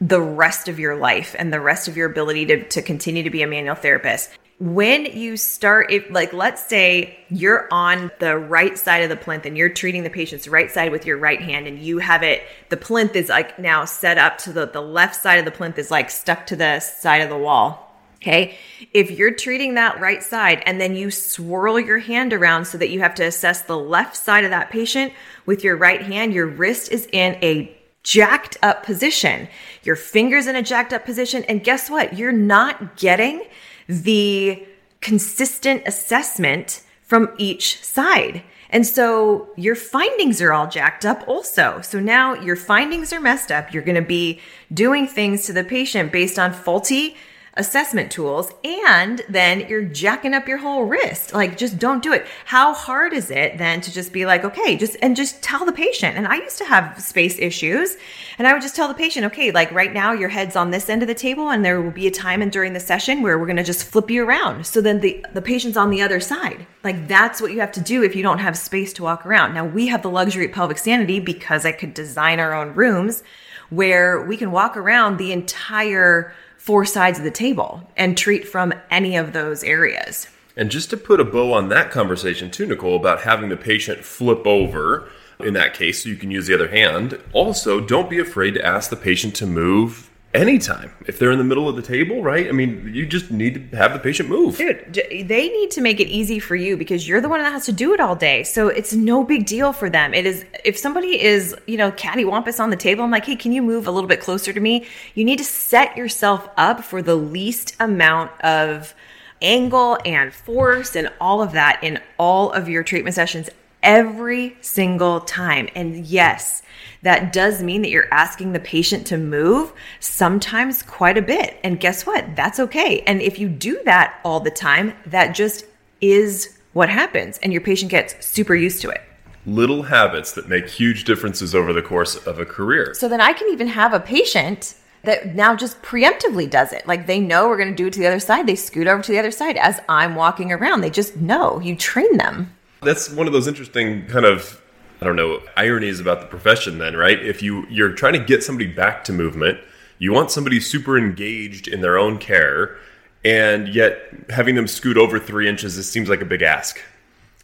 the 0.00 0.20
rest 0.20 0.68
of 0.68 0.78
your 0.78 0.96
life 0.96 1.34
and 1.38 1.52
the 1.52 1.60
rest 1.60 1.88
of 1.88 1.96
your 1.96 2.10
ability 2.10 2.46
to, 2.46 2.68
to 2.68 2.82
continue 2.82 3.22
to 3.22 3.30
be 3.30 3.42
a 3.42 3.46
manual 3.46 3.74
therapist 3.74 4.30
when 4.58 5.04
you 5.04 5.36
start 5.36 5.92
if 5.92 6.08
like 6.10 6.32
let's 6.32 6.66
say 6.66 7.18
you're 7.28 7.68
on 7.70 8.10
the 8.20 8.38
right 8.38 8.78
side 8.78 9.02
of 9.02 9.10
the 9.10 9.16
plinth 9.16 9.44
and 9.44 9.56
you're 9.56 9.68
treating 9.68 10.02
the 10.02 10.08
patient's 10.08 10.48
right 10.48 10.70
side 10.70 10.90
with 10.90 11.04
your 11.04 11.18
right 11.18 11.42
hand 11.42 11.66
and 11.66 11.78
you 11.78 11.98
have 11.98 12.22
it 12.22 12.42
the 12.70 12.76
plinth 12.76 13.14
is 13.14 13.28
like 13.28 13.58
now 13.58 13.84
set 13.84 14.16
up 14.16 14.38
to 14.38 14.52
the 14.52 14.66
the 14.66 14.80
left 14.80 15.14
side 15.14 15.38
of 15.38 15.44
the 15.44 15.50
plinth 15.50 15.78
is 15.78 15.90
like 15.90 16.08
stuck 16.08 16.46
to 16.46 16.56
the 16.56 16.80
side 16.80 17.20
of 17.20 17.28
the 17.28 17.36
wall 17.36 17.82
Okay. 18.22 18.56
If 18.92 19.10
you're 19.10 19.34
treating 19.34 19.74
that 19.74 20.00
right 20.00 20.22
side 20.22 20.62
and 20.66 20.80
then 20.80 20.96
you 20.96 21.10
swirl 21.10 21.78
your 21.78 21.98
hand 21.98 22.32
around 22.32 22.64
so 22.64 22.78
that 22.78 22.88
you 22.88 23.00
have 23.00 23.14
to 23.16 23.24
assess 23.24 23.62
the 23.62 23.78
left 23.78 24.16
side 24.16 24.44
of 24.44 24.50
that 24.50 24.70
patient 24.70 25.12
with 25.44 25.62
your 25.62 25.76
right 25.76 26.02
hand, 26.02 26.32
your 26.32 26.46
wrist 26.46 26.90
is 26.90 27.06
in 27.12 27.36
a 27.42 27.75
jacked 28.06 28.56
up 28.62 28.84
position. 28.84 29.48
Your 29.82 29.96
fingers 29.96 30.46
in 30.46 30.54
a 30.54 30.62
jacked 30.62 30.92
up 30.92 31.04
position. 31.04 31.42
And 31.44 31.64
guess 31.64 31.90
what? 31.90 32.16
You're 32.16 32.30
not 32.30 32.96
getting 32.96 33.42
the 33.88 34.64
consistent 35.00 35.82
assessment 35.86 36.82
from 37.02 37.34
each 37.36 37.82
side. 37.82 38.44
And 38.70 38.86
so 38.86 39.48
your 39.56 39.74
findings 39.74 40.40
are 40.40 40.52
all 40.52 40.68
jacked 40.68 41.04
up 41.04 41.24
also. 41.26 41.80
So 41.82 41.98
now 41.98 42.34
your 42.34 42.54
findings 42.54 43.12
are 43.12 43.20
messed 43.20 43.50
up. 43.50 43.74
You're 43.74 43.82
going 43.82 43.96
to 43.96 44.02
be 44.02 44.40
doing 44.72 45.08
things 45.08 45.44
to 45.46 45.52
the 45.52 45.64
patient 45.64 46.12
based 46.12 46.38
on 46.38 46.52
faulty 46.52 47.16
assessment 47.56 48.10
tools 48.10 48.52
and 48.64 49.22
then 49.28 49.66
you're 49.68 49.82
jacking 49.82 50.34
up 50.34 50.46
your 50.46 50.58
whole 50.58 50.84
wrist. 50.84 51.32
Like 51.32 51.56
just 51.56 51.78
don't 51.78 52.02
do 52.02 52.12
it. 52.12 52.26
How 52.44 52.74
hard 52.74 53.12
is 53.12 53.30
it 53.30 53.56
then 53.56 53.80
to 53.80 53.92
just 53.92 54.12
be 54.12 54.26
like, 54.26 54.44
okay, 54.44 54.76
just 54.76 54.96
and 55.00 55.16
just 55.16 55.42
tell 55.42 55.64
the 55.64 55.72
patient. 55.72 56.16
And 56.16 56.26
I 56.26 56.36
used 56.36 56.58
to 56.58 56.64
have 56.64 57.00
space 57.00 57.38
issues 57.38 57.96
and 58.38 58.46
I 58.46 58.52
would 58.52 58.62
just 58.62 58.76
tell 58.76 58.88
the 58.88 58.94
patient, 58.94 59.26
okay, 59.26 59.50
like 59.50 59.72
right 59.72 59.92
now 59.92 60.12
your 60.12 60.28
head's 60.28 60.56
on 60.56 60.70
this 60.70 60.88
end 60.90 61.02
of 61.02 61.08
the 61.08 61.14
table 61.14 61.50
and 61.50 61.64
there 61.64 61.80
will 61.80 61.90
be 61.90 62.06
a 62.06 62.10
time 62.10 62.42
and 62.42 62.52
during 62.52 62.74
the 62.74 62.80
session 62.80 63.22
where 63.22 63.38
we're 63.38 63.46
going 63.46 63.56
to 63.56 63.64
just 63.64 63.84
flip 63.84 64.10
you 64.10 64.24
around. 64.24 64.66
So 64.66 64.80
then 64.80 65.00
the 65.00 65.24
the 65.32 65.42
patient's 65.42 65.78
on 65.78 65.90
the 65.90 66.02
other 66.02 66.20
side. 66.20 66.66
Like 66.84 67.08
that's 67.08 67.40
what 67.40 67.52
you 67.52 67.60
have 67.60 67.72
to 67.72 67.80
do 67.80 68.02
if 68.02 68.14
you 68.14 68.22
don't 68.22 68.38
have 68.38 68.58
space 68.58 68.92
to 68.94 69.02
walk 69.02 69.24
around. 69.24 69.54
Now 69.54 69.64
we 69.64 69.86
have 69.86 70.02
the 70.02 70.10
luxury 70.10 70.46
at 70.46 70.54
Pelvic 70.54 70.78
Sanity 70.78 71.20
because 71.20 71.64
I 71.64 71.72
could 71.72 71.94
design 71.94 72.38
our 72.38 72.52
own 72.52 72.74
rooms 72.74 73.22
where 73.70 74.24
we 74.24 74.36
can 74.36 74.52
walk 74.52 74.76
around 74.76 75.16
the 75.16 75.32
entire 75.32 76.32
four 76.66 76.84
sides 76.84 77.16
of 77.16 77.24
the 77.24 77.30
table 77.30 77.88
and 77.96 78.18
treat 78.18 78.46
from 78.46 78.74
any 78.90 79.16
of 79.16 79.32
those 79.32 79.62
areas. 79.62 80.26
And 80.56 80.68
just 80.68 80.90
to 80.90 80.96
put 80.96 81.20
a 81.20 81.24
bow 81.24 81.52
on 81.52 81.68
that 81.68 81.92
conversation 81.92 82.50
too, 82.50 82.66
Nicole, 82.66 82.96
about 82.96 83.20
having 83.20 83.50
the 83.50 83.56
patient 83.56 84.04
flip 84.04 84.44
over 84.44 85.08
in 85.38 85.54
that 85.54 85.74
case 85.74 86.02
so 86.02 86.08
you 86.08 86.16
can 86.16 86.32
use 86.32 86.48
the 86.48 86.54
other 86.54 86.66
hand, 86.68 87.20
also 87.32 87.78
don't 87.80 88.10
be 88.10 88.18
afraid 88.18 88.54
to 88.54 88.66
ask 88.66 88.90
the 88.90 88.96
patient 88.96 89.36
to 89.36 89.46
move 89.46 90.10
anytime. 90.36 90.92
If 91.06 91.18
they're 91.18 91.32
in 91.32 91.38
the 91.38 91.44
middle 91.44 91.68
of 91.68 91.76
the 91.76 91.82
table, 91.82 92.22
right? 92.22 92.48
I 92.48 92.52
mean, 92.52 92.90
you 92.92 93.06
just 93.06 93.30
need 93.30 93.70
to 93.70 93.76
have 93.76 93.92
the 93.92 93.98
patient 93.98 94.28
move. 94.28 94.56
Dude, 94.58 94.92
they 94.94 95.48
need 95.48 95.70
to 95.72 95.80
make 95.80 95.98
it 96.00 96.08
easy 96.08 96.38
for 96.38 96.54
you 96.54 96.76
because 96.76 97.08
you're 97.08 97.20
the 97.20 97.28
one 97.28 97.42
that 97.42 97.52
has 97.52 97.66
to 97.66 97.72
do 97.72 97.94
it 97.94 98.00
all 98.00 98.14
day. 98.14 98.42
So 98.42 98.68
it's 98.68 98.92
no 98.92 99.24
big 99.24 99.46
deal 99.46 99.72
for 99.72 99.90
them. 99.90 100.14
It 100.14 100.26
is 100.26 100.44
if 100.64 100.76
somebody 100.78 101.20
is, 101.22 101.56
you 101.66 101.76
know, 101.76 101.90
cattywampus 101.92 102.60
on 102.60 102.70
the 102.70 102.76
table, 102.76 103.04
I'm 103.04 103.10
like, 103.10 103.24
"Hey, 103.24 103.36
can 103.36 103.52
you 103.52 103.62
move 103.62 103.86
a 103.86 103.90
little 103.90 104.08
bit 104.08 104.20
closer 104.20 104.52
to 104.52 104.60
me?" 104.60 104.86
You 105.14 105.24
need 105.24 105.38
to 105.38 105.44
set 105.44 105.96
yourself 105.96 106.48
up 106.56 106.84
for 106.84 107.02
the 107.02 107.16
least 107.16 107.74
amount 107.80 108.30
of 108.42 108.94
angle 109.42 109.98
and 110.04 110.32
force 110.32 110.96
and 110.96 111.10
all 111.20 111.42
of 111.42 111.52
that 111.52 111.78
in 111.82 112.00
all 112.18 112.50
of 112.52 112.68
your 112.68 112.82
treatment 112.82 113.14
sessions 113.14 113.50
every 113.86 114.56
single 114.60 115.20
time. 115.20 115.68
And 115.74 116.04
yes, 116.04 116.62
that 117.02 117.32
does 117.32 117.62
mean 117.62 117.82
that 117.82 117.90
you're 117.90 118.12
asking 118.12 118.52
the 118.52 118.60
patient 118.60 119.06
to 119.06 119.16
move 119.16 119.72
sometimes 120.00 120.82
quite 120.82 121.16
a 121.16 121.22
bit. 121.22 121.58
And 121.62 121.80
guess 121.80 122.04
what? 122.04 122.34
That's 122.34 122.58
okay. 122.58 123.00
And 123.06 123.22
if 123.22 123.38
you 123.38 123.48
do 123.48 123.80
that 123.84 124.20
all 124.24 124.40
the 124.40 124.50
time, 124.50 124.92
that 125.06 125.34
just 125.34 125.64
is 126.00 126.58
what 126.72 126.88
happens. 126.88 127.38
And 127.38 127.52
your 127.52 127.62
patient 127.62 127.90
gets 127.90 128.26
super 128.26 128.56
used 128.56 128.82
to 128.82 128.90
it. 128.90 129.02
Little 129.46 129.84
habits 129.84 130.32
that 130.32 130.48
make 130.48 130.68
huge 130.68 131.04
differences 131.04 131.54
over 131.54 131.72
the 131.72 131.80
course 131.80 132.16
of 132.26 132.40
a 132.40 132.44
career. 132.44 132.92
So 132.94 133.08
then 133.08 133.20
I 133.20 133.32
can 133.32 133.48
even 133.52 133.68
have 133.68 133.94
a 133.94 134.00
patient 134.00 134.74
that 135.04 135.36
now 135.36 135.54
just 135.54 135.80
preemptively 135.82 136.50
does 136.50 136.72
it. 136.72 136.84
Like 136.88 137.06
they 137.06 137.20
know 137.20 137.48
we're 137.48 137.56
going 137.56 137.70
to 137.70 137.74
do 137.76 137.86
it 137.86 137.92
to 137.92 138.00
the 138.00 138.08
other 138.08 138.18
side. 138.18 138.48
They 138.48 138.56
scoot 138.56 138.88
over 138.88 139.02
to 139.02 139.12
the 139.12 139.20
other 139.20 139.30
side 139.30 139.56
as 139.56 139.80
I'm 139.88 140.16
walking 140.16 140.50
around. 140.50 140.80
They 140.80 140.90
just 140.90 141.16
know. 141.16 141.60
You 141.60 141.76
train 141.76 142.16
them. 142.16 142.55
That's 142.82 143.10
one 143.10 143.26
of 143.26 143.32
those 143.32 143.46
interesting 143.46 144.06
kind 144.06 144.24
of 144.24 144.60
I 145.00 145.04
don't 145.04 145.16
know, 145.16 145.42
ironies 145.56 146.00
about 146.00 146.20
the 146.20 146.26
profession 146.26 146.78
then, 146.78 146.96
right? 146.96 147.22
If 147.22 147.42
you 147.42 147.66
you're 147.68 147.92
trying 147.92 148.14
to 148.14 148.18
get 148.18 148.42
somebody 148.42 148.66
back 148.66 149.04
to 149.04 149.12
movement, 149.12 149.60
you 149.98 150.12
want 150.12 150.30
somebody 150.30 150.60
super 150.60 150.96
engaged 150.96 151.68
in 151.68 151.80
their 151.80 151.98
own 151.98 152.18
care, 152.18 152.76
and 153.24 153.68
yet 153.68 153.98
having 154.30 154.54
them 154.54 154.66
scoot 154.66 154.96
over 154.96 155.18
three 155.18 155.48
inches, 155.48 155.76
it 155.76 155.82
seems 155.82 156.08
like 156.08 156.22
a 156.22 156.24
big 156.24 156.42
ask. 156.42 156.80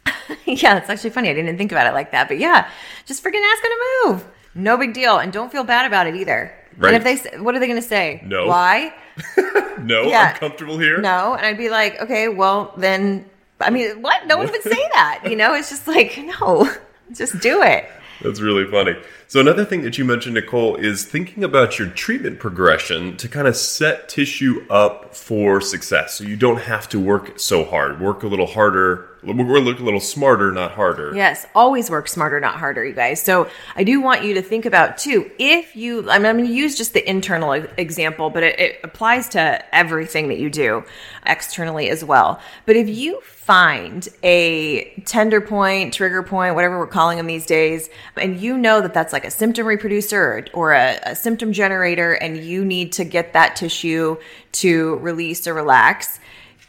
yeah, 0.45 0.77
it's 0.77 0.89
actually 0.89 1.11
funny. 1.11 1.29
I 1.29 1.33
didn't 1.33 1.57
think 1.57 1.71
about 1.71 1.87
it 1.87 1.93
like 1.93 2.11
that, 2.11 2.27
but 2.27 2.39
yeah, 2.39 2.69
just 3.05 3.23
freaking 3.23 3.41
ask 3.51 3.61
them 3.61 3.71
to 3.71 4.03
move. 4.05 4.25
No 4.55 4.77
big 4.77 4.93
deal, 4.93 5.19
and 5.19 5.31
don't 5.31 5.51
feel 5.51 5.63
bad 5.63 5.85
about 5.85 6.07
it 6.07 6.15
either. 6.15 6.53
Right. 6.77 6.93
And 6.93 7.05
if 7.05 7.23
they, 7.23 7.37
what 7.37 7.55
are 7.55 7.59
they 7.59 7.67
going 7.67 7.81
to 7.81 7.87
say? 7.87 8.21
No. 8.25 8.47
Why? 8.47 8.93
no, 9.79 10.03
yeah. 10.03 10.31
I'm 10.33 10.35
comfortable 10.35 10.79
here. 10.79 10.99
No, 10.99 11.35
and 11.35 11.45
I'd 11.45 11.57
be 11.57 11.69
like, 11.69 12.01
okay, 12.01 12.29
well 12.29 12.73
then, 12.77 13.29
I 13.63 13.69
mean, 13.69 14.01
what? 14.01 14.27
No 14.27 14.37
one 14.37 14.49
would 14.51 14.61
say 14.63 14.89
that. 14.93 15.23
You 15.25 15.35
know, 15.35 15.53
it's 15.53 15.69
just 15.69 15.87
like, 15.87 16.17
no. 16.17 16.69
Just 17.11 17.39
do 17.39 17.61
it. 17.61 17.89
That's 18.21 18.39
really 18.39 18.69
funny. 18.69 18.95
So, 19.33 19.39
another 19.39 19.65
thing 19.65 19.81
that 19.81 19.97
you 19.97 20.05
mentioned, 20.05 20.35
Nicole, 20.35 20.75
is 20.75 21.05
thinking 21.05 21.43
about 21.43 21.79
your 21.79 21.87
treatment 21.87 22.37
progression 22.37 23.17
to 23.17 23.27
kind 23.27 23.47
of 23.47 23.57
set 23.57 24.07
tissue 24.07 24.63
up 24.69 25.15
for 25.15 25.59
success. 25.59 26.13
So, 26.13 26.23
you 26.23 26.35
don't 26.35 26.61
have 26.61 26.87
to 26.89 26.99
work 26.99 27.39
so 27.39 27.65
hard. 27.65 27.99
Work 27.99 28.21
a 28.21 28.27
little 28.27 28.45
harder, 28.45 29.09
work 29.23 29.79
a 29.79 29.83
little 29.83 29.99
smarter, 29.99 30.51
not 30.51 30.73
harder. 30.73 31.15
Yes, 31.15 31.47
always 31.55 31.89
work 31.89 32.07
smarter, 32.09 32.39
not 32.39 32.57
harder, 32.57 32.85
you 32.85 32.93
guys. 32.93 33.23
So, 33.23 33.49
I 33.75 33.83
do 33.83 34.01
want 34.01 34.23
you 34.23 34.35
to 34.35 34.43
think 34.43 34.67
about 34.67 34.99
too 34.99 35.31
if 35.39 35.75
you, 35.75 36.07
I 36.11 36.19
mean, 36.19 36.27
I'm 36.27 36.37
going 36.37 36.45
to 36.45 36.53
use 36.53 36.77
just 36.77 36.93
the 36.93 37.09
internal 37.09 37.53
example, 37.53 38.29
but 38.29 38.43
it, 38.43 38.59
it 38.59 38.81
applies 38.83 39.29
to 39.29 39.65
everything 39.73 40.27
that 40.27 40.37
you 40.37 40.51
do 40.51 40.83
externally 41.25 41.89
as 41.89 42.03
well. 42.03 42.39
But 42.67 42.75
if 42.75 42.87
you 42.87 43.19
find 43.43 44.07
a 44.23 44.85
tender 45.05 45.41
point, 45.41 45.93
trigger 45.93 46.23
point, 46.23 46.55
whatever 46.55 46.79
we're 46.79 46.87
calling 46.87 47.17
them 47.17 47.27
these 47.27 47.45
days, 47.45 47.89
and 48.15 48.39
you 48.39 48.57
know 48.57 48.79
that 48.79 48.93
that's 48.93 49.11
like 49.11 49.22
a 49.25 49.31
symptom 49.31 49.65
reproducer 49.65 50.45
or, 50.53 50.73
a, 50.73 50.99
a, 51.03 51.15
symptom 51.15 51.53
generator, 51.53 52.13
and 52.13 52.37
you 52.37 52.63
need 52.65 52.91
to 52.93 53.03
get 53.03 53.33
that 53.33 53.55
tissue 53.55 54.17
to 54.53 54.95
release 54.97 55.47
or 55.47 55.53
relax, 55.53 56.19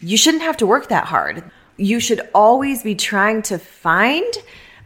you 0.00 0.16
shouldn't 0.16 0.42
have 0.42 0.56
to 0.58 0.66
work 0.66 0.88
that 0.88 1.06
hard. 1.06 1.42
You 1.76 2.00
should 2.00 2.28
always 2.34 2.82
be 2.82 2.94
trying 2.94 3.42
to 3.42 3.58
find. 3.58 4.32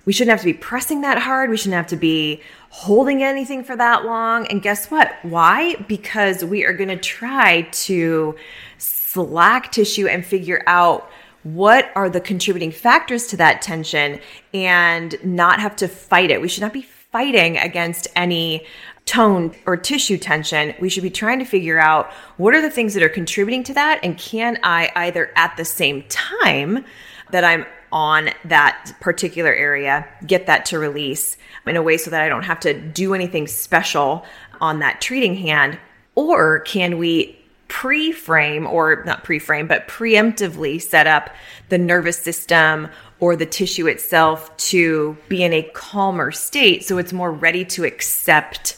We 0.05 0.13
shouldn't 0.13 0.31
have 0.31 0.41
to 0.41 0.47
be 0.47 0.59
pressing 0.59 1.03
that 1.03 1.19
hard. 1.19 1.51
We 1.51 1.57
shouldn't 1.57 1.75
have 1.75 1.89
to 1.89 1.97
be 1.97 2.43
holding 2.71 3.23
anything 3.23 3.65
for 3.65 3.77
that 3.77 4.05
long. 4.05 4.47
And 4.47 4.63
guess 4.63 4.91
what? 4.91 5.13
Why? 5.23 5.77
Because 5.89 6.45
we 6.45 6.65
are 6.65 6.73
going 6.73 6.89
to 6.89 6.97
try 6.97 7.63
to 7.63 8.37
slack 8.79 9.73
tissue 9.73 10.07
and 10.07 10.25
figure 10.25 10.63
out 10.67 11.11
what 11.43 11.91
are 11.95 12.11
the 12.11 12.21
contributing 12.21 12.73
factors 12.73 13.27
to 13.29 13.37
that 13.37 13.63
tension 13.63 14.21
and 14.53 15.17
not 15.25 15.61
have 15.61 15.77
to 15.77 15.89
fight 15.89 16.31
it. 16.31 16.41
We 16.41 16.49
should 16.49 16.63
not 16.63 16.73
be 16.73 16.87
fighting 17.13 17.57
against 17.57 18.09
any 18.15 18.67
tone 19.07 19.55
or 19.65 19.77
tissue 19.77 20.19
tension. 20.19 20.75
We 20.81 20.91
should 20.91 21.03
be 21.03 21.11
trying 21.11 21.39
to 21.39 21.45
figure 21.45 21.79
out 21.79 22.13
what 22.37 22.55
are 22.55 22.61
the 22.61 22.71
things 22.71 22.95
that 22.95 23.03
are 23.03 23.09
contributing 23.09 23.65
to 23.65 23.75
that 23.75 24.01
and 24.03 24.19
can 24.19 24.59
I 24.63 24.91
either 24.95 25.33
at 25.35 25.57
the 25.57 25.65
same 25.65 26.03
time 26.09 26.85
that 27.31 27.45
I'm 27.45 27.65
on 27.91 28.31
that 28.45 28.93
particular 29.01 29.53
area 29.53 30.07
get 30.27 30.47
that 30.47 30.67
to 30.67 30.79
release 30.79 31.39
in 31.67 31.77
a 31.77 31.83
way 31.83 31.97
so 31.97 32.11
that 32.11 32.21
I 32.21 32.29
don't 32.29 32.43
have 32.43 32.61
to 32.61 32.79
do 32.79 33.15
anything 33.15 33.47
special 33.47 34.27
on 34.61 34.81
that 34.81 35.01
treating 35.01 35.35
hand 35.35 35.79
or 36.15 36.61
can 36.61 36.99
we 36.99 37.39
pre-frame 37.69 38.67
or 38.67 39.03
not 39.07 39.25
pre-frame 39.25 39.67
but 39.67 39.89
preemptively 39.89 40.81
set 40.81 41.07
up 41.07 41.31
the 41.71 41.79
nervous 41.79 42.19
system 42.19 42.89
or 43.21 43.37
the 43.37 43.47
tissue 43.47 43.87
itself 43.87 44.57
to 44.57 45.17
be 45.29 45.43
in 45.43 45.53
a 45.53 45.63
calmer 45.75 46.31
state 46.31 46.85
so 46.85 46.99
it's 46.99 47.13
more 47.13 47.33
ready 47.33 47.65
to 47.65 47.85
accept 47.85 48.77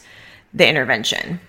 the 0.53 0.67
intervention 0.67 1.39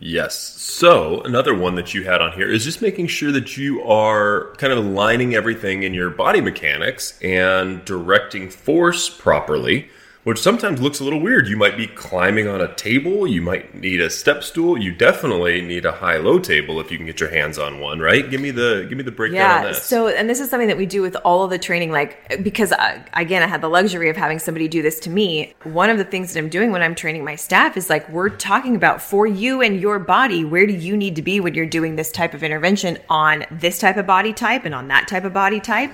Yes. 0.00 0.38
So, 0.38 1.22
another 1.22 1.54
one 1.54 1.74
that 1.74 1.92
you 1.92 2.04
had 2.04 2.20
on 2.20 2.32
here 2.32 2.48
is 2.48 2.64
just 2.64 2.80
making 2.80 3.08
sure 3.08 3.32
that 3.32 3.56
you 3.56 3.82
are 3.82 4.54
kind 4.56 4.72
of 4.72 4.78
aligning 4.78 5.34
everything 5.34 5.82
in 5.82 5.92
your 5.92 6.10
body 6.10 6.40
mechanics 6.40 7.18
and 7.20 7.84
directing 7.84 8.48
force 8.48 9.08
properly 9.08 9.90
which 10.28 10.38
sometimes 10.38 10.78
looks 10.78 11.00
a 11.00 11.04
little 11.04 11.20
weird. 11.20 11.48
You 11.48 11.56
might 11.56 11.74
be 11.74 11.86
climbing 11.86 12.48
on 12.48 12.60
a 12.60 12.74
table, 12.74 13.26
you 13.26 13.40
might 13.40 13.74
need 13.74 14.02
a 14.02 14.10
step 14.10 14.44
stool, 14.44 14.76
you 14.76 14.92
definitely 14.92 15.62
need 15.62 15.86
a 15.86 15.92
high-low 15.92 16.40
table 16.40 16.80
if 16.80 16.90
you 16.90 16.98
can 16.98 17.06
get 17.06 17.18
your 17.18 17.30
hands 17.30 17.58
on 17.58 17.80
one, 17.80 17.98
right? 17.98 18.28
Give 18.28 18.38
me 18.38 18.50
the 18.50 18.84
give 18.86 18.98
me 18.98 19.04
the 19.04 19.10
breakdown 19.10 19.38
yeah, 19.38 19.56
on 19.56 19.62
this. 19.64 19.82
So, 19.82 20.08
and 20.08 20.28
this 20.28 20.38
is 20.38 20.50
something 20.50 20.68
that 20.68 20.76
we 20.76 20.84
do 20.84 21.00
with 21.00 21.16
all 21.24 21.44
of 21.44 21.50
the 21.50 21.56
training, 21.58 21.92
like 21.92 22.44
because 22.44 22.72
I, 22.72 23.02
again, 23.14 23.42
I 23.42 23.46
had 23.46 23.62
the 23.62 23.70
luxury 23.70 24.10
of 24.10 24.18
having 24.18 24.38
somebody 24.38 24.68
do 24.68 24.82
this 24.82 25.00
to 25.00 25.08
me. 25.08 25.54
One 25.62 25.88
of 25.88 25.96
the 25.96 26.04
things 26.04 26.34
that 26.34 26.40
I'm 26.40 26.50
doing 26.50 26.72
when 26.72 26.82
I'm 26.82 26.94
training 26.94 27.24
my 27.24 27.36
staff 27.36 27.78
is 27.78 27.88
like 27.88 28.06
we're 28.10 28.28
talking 28.28 28.76
about 28.76 29.00
for 29.00 29.26
you 29.26 29.62
and 29.62 29.80
your 29.80 29.98
body, 29.98 30.44
where 30.44 30.66
do 30.66 30.74
you 30.74 30.94
need 30.94 31.16
to 31.16 31.22
be 31.22 31.40
when 31.40 31.54
you're 31.54 31.64
doing 31.64 31.96
this 31.96 32.12
type 32.12 32.34
of 32.34 32.42
intervention 32.42 32.98
on 33.08 33.46
this 33.50 33.78
type 33.78 33.96
of 33.96 34.06
body 34.06 34.34
type 34.34 34.66
and 34.66 34.74
on 34.74 34.88
that 34.88 35.08
type 35.08 35.24
of 35.24 35.32
body 35.32 35.58
type. 35.58 35.90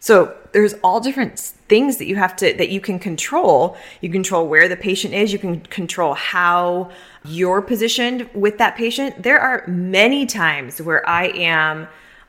So 0.00 0.36
there's 0.50 0.74
all 0.82 0.98
different 0.98 1.38
things 1.68 1.96
that 1.98 2.06
you 2.06 2.16
have 2.16 2.36
to 2.36 2.54
that 2.54 2.68
you 2.68 2.80
can 2.80 2.98
control. 2.98 3.76
You 4.00 4.10
control 4.10 4.46
where 4.46 4.68
the 4.68 4.76
patient 4.76 5.14
is, 5.14 5.32
you 5.32 5.38
can 5.38 5.60
control 5.60 6.14
how 6.14 6.90
you're 7.24 7.62
positioned 7.62 8.28
with 8.34 8.58
that 8.58 8.76
patient. 8.76 9.22
There 9.22 9.40
are 9.40 9.66
many 9.66 10.26
times 10.26 10.80
where 10.80 11.06
I 11.08 11.26
am 11.28 11.88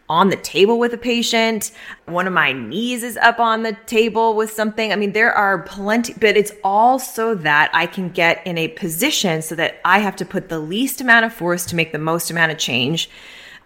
on 0.09 0.29
the 0.29 0.37
table 0.37 0.79
with 0.79 0.93
a 0.93 0.97
patient. 0.97 1.71
One 2.05 2.27
of 2.27 2.33
my 2.33 2.53
knees 2.53 3.03
is 3.03 3.17
up 3.17 3.39
on 3.39 3.63
the 3.63 3.73
table 3.85 4.35
with 4.35 4.51
something. 4.51 4.93
I 4.93 4.95
mean, 4.95 5.11
there 5.11 5.33
are 5.33 5.63
plenty, 5.63 6.13
but 6.13 6.37
it's 6.37 6.53
all 6.63 6.97
so 6.97 7.35
that 7.35 7.69
I 7.73 7.87
can 7.87 8.09
get 8.09 8.45
in 8.47 8.57
a 8.57 8.69
position 8.69 9.41
so 9.41 9.55
that 9.55 9.81
I 9.83 9.99
have 9.99 10.15
to 10.17 10.25
put 10.25 10.49
the 10.49 10.59
least 10.59 11.01
amount 11.01 11.25
of 11.25 11.33
force 11.33 11.65
to 11.67 11.75
make 11.75 11.91
the 11.91 11.99
most 11.99 12.31
amount 12.31 12.53
of 12.53 12.57
change 12.57 13.09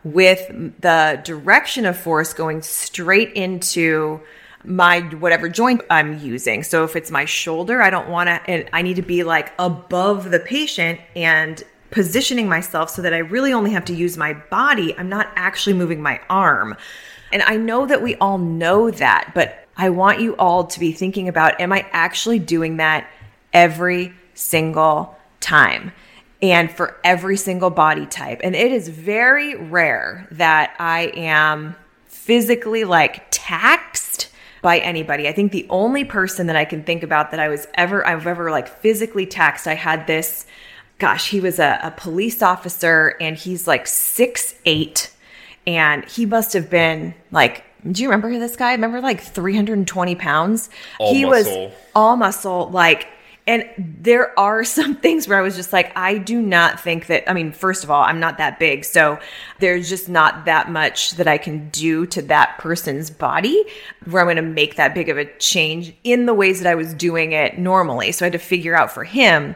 with 0.04 0.48
the 0.82 1.22
direction 1.24 1.86
of 1.86 1.96
force 1.96 2.34
going 2.34 2.64
straight 2.64 3.32
into 3.34 4.20
my 4.64 5.02
whatever 5.02 5.50
joint 5.50 5.82
I'm 5.90 6.20
using. 6.20 6.64
So 6.64 6.84
if 6.84 6.96
it's 6.96 7.12
my 7.12 7.26
shoulder, 7.26 7.82
I 7.82 7.90
don't 7.90 8.10
want 8.10 8.28
to, 8.28 8.76
I 8.76 8.82
need 8.82 8.96
to 8.96 9.02
be 9.02 9.24
like 9.24 9.54
above 9.58 10.32
the 10.32 10.40
patient 10.40 11.00
and 11.16 11.64
positioning 11.90 12.48
myself 12.48 12.90
so 12.90 13.02
that 13.02 13.14
I 13.14 13.20
really 13.20 13.54
only 13.54 13.72
have 13.72 13.86
to 13.86 13.94
use 13.94 14.18
my 14.18 14.34
body. 14.34 14.98
I'm 14.98 15.10
not 15.10 15.30
actually 15.36 15.74
moving 15.74 16.02
my 16.02 16.20
arm. 16.30 16.76
And 17.34 17.42
I 17.44 17.58
know 17.58 17.86
that 17.86 18.02
we 18.02 18.16
all 18.16 18.38
know 18.38 18.92
that, 18.92 19.32
but 19.34 19.68
I 19.78 19.90
want 19.90 20.20
you 20.20 20.36
all 20.36 20.66
to 20.66 20.80
be 20.80 20.92
thinking 20.92 21.28
about 21.28 21.60
am 21.60 21.72
I 21.72 21.88
actually 21.92 22.40
doing 22.40 22.78
that 22.78 23.10
every 23.54 24.14
single 24.34 25.18
time? 25.40 25.92
and 26.42 26.72
for 26.72 26.98
every 27.04 27.38
single 27.38 27.70
body 27.70 28.06
type. 28.06 28.42
And 28.44 28.56
it 28.56 28.72
is 28.72 28.90
very 28.90 29.56
rare 29.56 30.28
that 30.32 30.76
I 30.80 31.12
am 31.16 31.76
physically 32.08 32.84
like 32.84 33.26
taxed 33.30 34.11
by 34.62 34.80
anybody. 34.80 35.28
I 35.28 35.34
think 35.34 35.52
the 35.52 35.66
only 35.70 36.04
person 36.04 36.48
that 36.48 36.56
I 36.56 36.66
can 36.66 36.84
think 36.84 37.04
about 37.04 37.32
that 37.32 37.40
I 37.40 37.48
was 37.48 37.68
ever, 37.74 38.06
I've 38.06 38.28
ever 38.28 38.52
like 38.52 38.68
physically 38.68 39.26
taxed, 39.26 39.68
I 39.68 39.74
had 39.74 40.08
this, 40.08 40.46
gosh, 41.00 41.30
he 41.30 41.40
was 41.40 41.60
a, 41.60 41.80
a 41.84 41.92
police 41.92 42.42
officer 42.42 43.16
and 43.20 43.36
he's 43.36 43.68
like 43.68 43.88
six 43.88 44.56
eight, 44.66 45.12
and 45.66 46.06
he 46.06 46.26
must 46.26 46.54
have 46.54 46.70
been 46.70 47.14
like 47.32 47.64
do 47.90 48.04
you 48.04 48.10
remember 48.10 48.38
this 48.38 48.56
guy? 48.56 48.74
Remember 48.74 49.02
like 49.02 49.22
320 49.22 50.16
pounds? 50.16 50.70
All 51.00 51.14
he 51.14 51.26
muscle. 51.26 51.66
was 51.68 51.74
all 51.96 52.16
muscle, 52.16 52.70
like 52.70 53.08
and 53.52 53.70
there 53.78 54.38
are 54.40 54.64
some 54.78 54.96
things 54.96 55.28
where 55.28 55.38
I 55.38 55.42
was 55.42 55.58
just 55.58 55.74
like, 55.74 55.92
I 55.98 56.18
do 56.18 56.42
not 56.42 56.80
think 56.80 57.08
that, 57.08 57.30
I 57.30 57.34
mean, 57.34 57.52
first 57.52 57.84
of 57.84 57.92
all, 57.92 58.02
I'm 58.02 58.22
not 58.22 58.38
that 58.38 58.60
big. 58.60 58.86
So 58.86 59.20
there's 59.60 59.90
just 59.90 60.08
not 60.08 60.46
that 60.46 60.72
much 60.72 61.12
that 61.12 61.28
I 61.28 61.38
can 61.38 61.70
do 61.70 62.06
to 62.08 62.22
that 62.24 62.58
person's 62.60 63.10
body 63.10 63.66
where 64.06 64.22
I'm 64.22 64.28
going 64.28 64.38
to 64.38 64.42
make 64.42 64.78
that 64.78 64.96
big 64.96 65.10
of 65.10 65.18
a 65.18 65.26
change 65.38 65.94
in 66.06 66.28
the 66.28 66.34
ways 66.34 66.62
that 66.62 66.72
I 66.72 66.76
was 66.76 66.94
doing 66.94 67.34
it 67.34 67.60
normally. 67.60 68.14
So 68.14 68.24
I 68.24 68.28
had 68.28 68.34
to 68.34 68.40
figure 68.40 68.74
out 68.74 68.90
for 68.90 69.04
him 69.04 69.56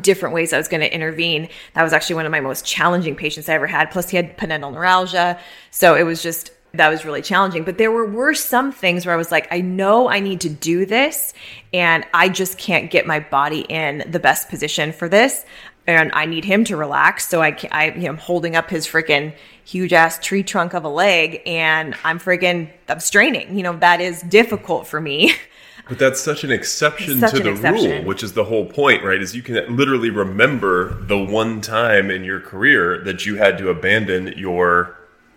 different 0.00 0.34
ways 0.34 0.52
I 0.52 0.58
was 0.58 0.66
going 0.66 0.80
to 0.80 0.92
intervene. 0.92 1.48
That 1.74 1.84
was 1.84 1.92
actually 1.92 2.16
one 2.16 2.26
of 2.26 2.32
my 2.32 2.40
most 2.40 2.66
challenging 2.66 3.14
patients 3.14 3.48
I 3.48 3.54
ever 3.54 3.68
had. 3.68 3.92
Plus, 3.92 4.10
he 4.10 4.16
had 4.16 4.36
pudendal 4.36 4.72
neuralgia. 4.72 5.38
So 5.70 5.94
it 5.94 6.02
was 6.02 6.20
just 6.20 6.50
that 6.76 6.88
was 6.88 7.04
really 7.04 7.22
challenging. 7.22 7.64
But 7.64 7.78
there 7.78 7.90
were, 7.90 8.06
were 8.06 8.34
some 8.34 8.72
things 8.72 9.06
where 9.06 9.14
I 9.14 9.18
was 9.18 9.30
like, 9.30 9.48
I 9.50 9.60
know 9.60 10.08
I 10.08 10.20
need 10.20 10.40
to 10.42 10.48
do 10.48 10.86
this, 10.86 11.32
and 11.72 12.04
I 12.14 12.28
just 12.28 12.58
can't 12.58 12.90
get 12.90 13.06
my 13.06 13.20
body 13.20 13.60
in 13.60 14.04
the 14.10 14.20
best 14.20 14.48
position 14.48 14.92
for 14.92 15.08
this. 15.08 15.44
And 15.88 16.10
I 16.14 16.26
need 16.26 16.44
him 16.44 16.64
to 16.64 16.76
relax. 16.76 17.28
So 17.28 17.40
I, 17.40 17.52
can, 17.52 17.70
I 17.72 17.90
am 17.90 18.16
holding 18.16 18.56
up 18.56 18.68
his 18.68 18.86
freaking 18.88 19.32
huge 19.64 19.92
ass 19.92 20.18
tree 20.18 20.42
trunk 20.42 20.74
of 20.74 20.84
a 20.84 20.88
leg, 20.88 21.42
and 21.46 21.94
I'm 22.04 22.18
freaking 22.18 22.70
I'm 22.88 23.00
straining. 23.00 23.56
You 23.56 23.62
know 23.62 23.76
that 23.78 24.00
is 24.00 24.22
difficult 24.22 24.86
for 24.86 25.00
me. 25.00 25.32
But 25.88 26.00
that's 26.00 26.20
such 26.20 26.42
an 26.42 26.50
exception 26.50 27.20
Such 27.20 27.32
to 27.32 27.40
the 27.40 27.50
exception. 27.50 27.90
rule, 27.90 28.04
which 28.04 28.24
is 28.24 28.32
the 28.32 28.44
whole 28.44 28.66
point, 28.66 29.04
right? 29.04 29.22
Is 29.22 29.36
you 29.36 29.42
can 29.42 29.76
literally 29.76 30.10
remember 30.10 30.94
the 31.04 31.18
one 31.18 31.60
time 31.60 32.10
in 32.10 32.24
your 32.24 32.40
career 32.40 32.98
that 33.04 33.24
you 33.24 33.36
had 33.36 33.56
to 33.58 33.68
abandon 33.68 34.34
your, 34.36 34.95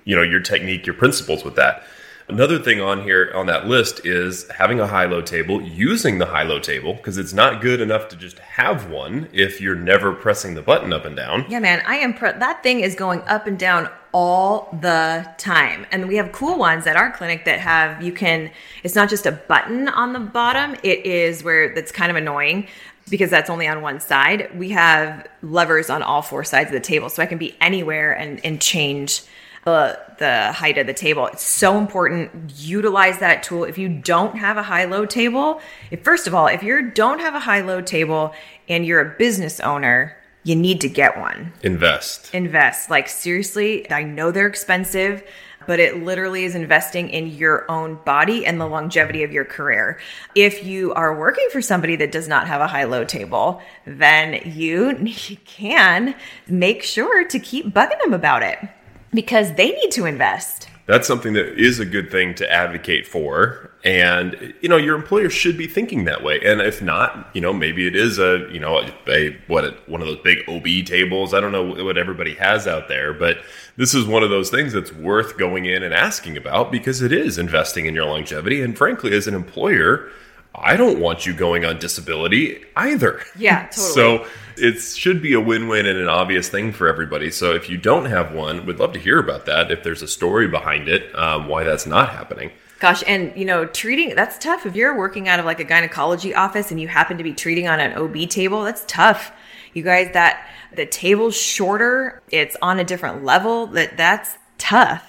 you 0.09 0.15
know, 0.15 0.23
your 0.23 0.39
technique, 0.39 0.87
your 0.87 0.95
principles 0.95 1.43
with 1.43 1.55
that. 1.55 1.83
Another 2.27 2.57
thing 2.57 2.81
on 2.81 3.03
here 3.03 3.31
on 3.35 3.45
that 3.45 3.67
list 3.67 4.03
is 4.07 4.49
having 4.49 4.79
a 4.79 4.87
high-low 4.87 5.21
table, 5.21 5.61
using 5.61 6.17
the 6.17 6.25
high-low 6.25 6.59
table 6.59 6.95
because 6.95 7.19
it's 7.19 7.31
not 7.31 7.61
good 7.61 7.79
enough 7.79 8.07
to 8.07 8.15
just 8.15 8.39
have 8.39 8.89
one 8.89 9.29
if 9.33 9.61
you're 9.61 9.75
never 9.75 10.11
pressing 10.11 10.55
the 10.55 10.63
button 10.63 10.91
up 10.93 11.05
and 11.05 11.15
down. 11.15 11.45
Yeah, 11.47 11.59
man, 11.59 11.83
I 11.85 11.97
am. 11.97 12.15
Pre- 12.15 12.31
that 12.31 12.63
thing 12.63 12.79
is 12.79 12.95
going 12.95 13.21
up 13.27 13.45
and 13.45 13.59
down 13.59 13.87
all 14.11 14.75
the 14.81 15.31
time. 15.37 15.85
And 15.91 16.07
we 16.07 16.15
have 16.15 16.31
cool 16.31 16.57
ones 16.57 16.87
at 16.87 16.95
our 16.95 17.11
clinic 17.11 17.45
that 17.45 17.59
have 17.59 18.01
you 18.01 18.11
can. 18.11 18.49
It's 18.83 18.95
not 18.95 19.09
just 19.09 19.27
a 19.27 19.31
button 19.31 19.89
on 19.89 20.13
the 20.13 20.19
bottom. 20.19 20.75
It 20.81 21.05
is 21.05 21.43
where 21.43 21.75
that's 21.75 21.91
kind 21.91 22.09
of 22.09 22.15
annoying 22.15 22.67
because 23.11 23.29
that's 23.29 23.51
only 23.51 23.67
on 23.67 23.83
one 23.83 23.99
side. 23.99 24.49
We 24.57 24.69
have 24.69 25.27
levers 25.43 25.91
on 25.91 26.01
all 26.01 26.23
four 26.23 26.43
sides 26.43 26.69
of 26.69 26.73
the 26.73 26.79
table, 26.79 27.09
so 27.09 27.21
I 27.21 27.27
can 27.27 27.37
be 27.37 27.55
anywhere 27.61 28.11
and 28.11 28.43
and 28.43 28.59
change 28.59 29.21
the 29.73 30.09
the 30.19 30.51
height 30.51 30.77
of 30.77 30.85
the 30.85 30.93
table. 30.93 31.27
It's 31.27 31.43
so 31.43 31.77
important. 31.77 32.51
Utilize 32.57 33.19
that 33.19 33.41
tool. 33.41 33.63
If 33.63 33.77
you 33.77 33.89
don't 33.89 34.37
have 34.37 34.57
a 34.57 34.63
high 34.63 34.85
low 34.85 35.05
table, 35.05 35.61
if, 35.91 36.03
first 36.03 36.27
of 36.27 36.35
all, 36.35 36.47
if 36.47 36.61
you 36.61 36.91
don't 36.91 37.19
have 37.19 37.33
a 37.33 37.39
high 37.39 37.61
low 37.61 37.81
table 37.81 38.33
and 38.67 38.85
you're 38.85 39.01
a 39.01 39.17
business 39.17 39.59
owner, 39.61 40.15
you 40.43 40.55
need 40.55 40.81
to 40.81 40.89
get 40.89 41.17
one. 41.17 41.53
Invest. 41.63 42.33
Invest. 42.33 42.89
Like 42.89 43.07
seriously, 43.07 43.89
I 43.91 44.03
know 44.03 44.31
they're 44.31 44.47
expensive, 44.47 45.23
but 45.67 45.79
it 45.79 46.03
literally 46.03 46.45
is 46.45 46.55
investing 46.55 47.09
in 47.09 47.27
your 47.27 47.69
own 47.69 47.95
body 48.05 48.45
and 48.45 48.59
the 48.59 48.65
longevity 48.65 49.23
of 49.23 49.31
your 49.31 49.45
career. 49.45 49.99
If 50.33 50.65
you 50.65 50.93
are 50.93 51.17
working 51.17 51.47
for 51.51 51.61
somebody 51.61 51.95
that 51.97 52.11
does 52.11 52.27
not 52.27 52.47
have 52.47 52.61
a 52.61 52.67
high 52.67 52.85
low 52.85 53.03
table, 53.05 53.61
then 53.85 54.41
you, 54.45 54.97
you 54.97 55.37
can 55.45 56.15
make 56.47 56.83
sure 56.83 57.25
to 57.25 57.39
keep 57.39 57.67
bugging 57.67 57.99
them 58.01 58.13
about 58.13 58.43
it 58.43 58.57
because 59.13 59.53
they 59.53 59.71
need 59.71 59.91
to 59.91 60.05
invest. 60.05 60.67
That's 60.85 61.07
something 61.07 61.33
that 61.33 61.59
is 61.59 61.79
a 61.79 61.85
good 61.85 62.09
thing 62.09 62.33
to 62.35 62.51
advocate 62.51 63.05
for. 63.05 63.69
And, 63.83 64.55
you 64.59 64.67
know, 64.67 64.77
your 64.77 64.95
employer 64.95 65.29
should 65.29 65.55
be 65.55 65.67
thinking 65.67 66.05
that 66.05 66.23
way. 66.23 66.41
And 66.43 66.61
if 66.61 66.81
not, 66.81 67.29
you 67.33 67.41
know, 67.41 67.53
maybe 67.53 67.85
it 67.85 67.95
is 67.95 68.17
a, 68.17 68.49
you 68.51 68.59
know, 68.59 68.83
a, 69.07 69.37
what, 69.45 69.87
one 69.87 70.01
of 70.01 70.07
those 70.07 70.19
big 70.23 70.39
OB 70.49 70.87
tables. 70.87 71.35
I 71.35 71.41
don't 71.41 71.51
know 71.51 71.85
what 71.85 71.99
everybody 71.99 72.33
has 72.35 72.65
out 72.65 72.87
there, 72.87 73.13
but 73.13 73.37
this 73.77 73.93
is 73.93 74.07
one 74.07 74.23
of 74.23 74.31
those 74.31 74.49
things 74.49 74.73
that's 74.73 74.91
worth 74.91 75.37
going 75.37 75.65
in 75.65 75.83
and 75.83 75.93
asking 75.93 76.37
about 76.37 76.71
because 76.71 77.03
it 77.03 77.11
is 77.11 77.37
investing 77.37 77.85
in 77.85 77.93
your 77.93 78.05
longevity. 78.05 78.61
And 78.63 78.75
frankly, 78.75 79.13
as 79.15 79.27
an 79.27 79.35
employer, 79.35 80.09
I 80.55 80.75
don't 80.75 80.99
want 80.99 81.25
you 81.25 81.33
going 81.33 81.65
on 81.65 81.77
disability 81.77 82.63
either. 82.75 83.21
Yeah, 83.37 83.67
totally. 83.71 83.93
so 83.93 84.27
it 84.61 84.79
should 84.81 85.21
be 85.21 85.33
a 85.33 85.41
win-win 85.41 85.85
and 85.85 85.99
an 85.99 86.09
obvious 86.09 86.49
thing 86.49 86.71
for 86.71 86.87
everybody. 86.87 87.31
So 87.31 87.53
if 87.53 87.69
you 87.69 87.77
don't 87.77 88.05
have 88.05 88.33
one, 88.33 88.65
we'd 88.65 88.79
love 88.79 88.93
to 88.93 88.99
hear 88.99 89.19
about 89.19 89.45
that. 89.45 89.71
If 89.71 89.83
there's 89.83 90.01
a 90.01 90.07
story 90.07 90.47
behind 90.47 90.87
it, 90.87 91.15
um, 91.15 91.47
why 91.47 91.63
that's 91.63 91.85
not 91.85 92.09
happening. 92.09 92.51
Gosh, 92.79 93.03
and 93.05 93.35
you 93.35 93.43
know, 93.45 93.65
treating 93.65 94.15
that's 94.15 94.37
tough. 94.37 94.65
If 94.65 94.75
you're 94.75 94.97
working 94.97 95.27
out 95.27 95.39
of 95.39 95.45
like 95.45 95.59
a 95.59 95.65
gynecology 95.65 96.33
office 96.33 96.71
and 96.71 96.79
you 96.79 96.87
happen 96.87 97.17
to 97.17 97.23
be 97.23 97.33
treating 97.33 97.67
on 97.67 97.79
an 97.79 97.97
OB 97.97 98.29
table, 98.29 98.63
that's 98.63 98.85
tough. 98.87 99.33
You 99.73 99.83
guys, 99.83 100.13
that 100.13 100.47
the 100.73 100.85
table's 100.85 101.35
shorter, 101.35 102.21
it's 102.31 102.55
on 102.61 102.79
a 102.79 102.85
different 102.85 103.25
level. 103.25 103.67
That 103.67 103.97
that's 103.97 104.37
tough. 104.57 105.05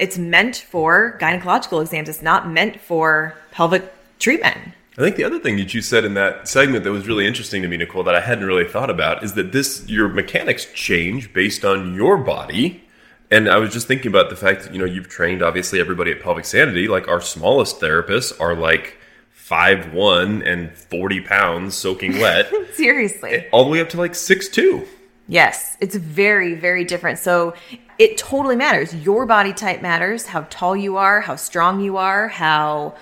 It's 0.00 0.18
meant 0.18 0.56
for 0.56 1.16
gynecological 1.20 1.80
exams. 1.80 2.08
It's 2.08 2.22
not 2.22 2.48
meant 2.48 2.80
for 2.80 3.34
pelvic 3.52 3.92
treatment. 4.18 4.58
I 4.98 5.00
think 5.00 5.16
the 5.16 5.24
other 5.24 5.38
thing 5.38 5.56
that 5.56 5.72
you 5.72 5.80
said 5.80 6.04
in 6.04 6.14
that 6.14 6.46
segment 6.46 6.84
that 6.84 6.92
was 6.92 7.08
really 7.08 7.26
interesting 7.26 7.62
to 7.62 7.68
me, 7.68 7.78
Nicole, 7.78 8.02
that 8.02 8.14
I 8.14 8.20
hadn't 8.20 8.44
really 8.44 8.68
thought 8.68 8.90
about 8.90 9.24
is 9.24 9.32
that 9.34 9.50
this 9.52 9.88
your 9.88 10.08
mechanics 10.08 10.66
change 10.74 11.32
based 11.32 11.64
on 11.64 11.94
your 11.94 12.18
body. 12.18 12.84
And 13.30 13.48
I 13.48 13.56
was 13.56 13.72
just 13.72 13.88
thinking 13.88 14.08
about 14.08 14.28
the 14.28 14.36
fact 14.36 14.64
that, 14.64 14.74
you 14.74 14.78
know, 14.78 14.84
you've 14.84 15.08
trained 15.08 15.42
obviously 15.42 15.80
everybody 15.80 16.10
at 16.12 16.20
Pelvic 16.20 16.44
Sanity. 16.44 16.88
Like 16.88 17.08
our 17.08 17.22
smallest 17.22 17.80
therapists 17.80 18.38
are 18.38 18.54
like 18.54 18.98
five 19.30 19.94
one 19.94 20.42
and 20.42 20.76
40 20.76 21.22
pounds 21.22 21.74
soaking 21.74 22.18
wet, 22.18 22.52
Seriously. 22.74 23.30
Eh, 23.30 23.48
all 23.50 23.64
the 23.64 23.70
way 23.70 23.80
up 23.80 23.88
to 23.90 23.96
like 23.96 24.14
six 24.14 24.48
two. 24.48 24.86
Yes, 25.26 25.78
it's 25.80 25.94
very, 25.94 26.54
very 26.54 26.84
different. 26.84 27.18
So 27.18 27.54
it 27.98 28.18
totally 28.18 28.56
matters. 28.56 28.94
Your 28.94 29.24
body 29.24 29.54
type 29.54 29.80
matters, 29.80 30.26
how 30.26 30.46
tall 30.50 30.76
you 30.76 30.98
are, 30.98 31.22
how 31.22 31.36
strong 31.36 31.80
you 31.80 31.96
are, 31.96 32.28
how 32.28 32.94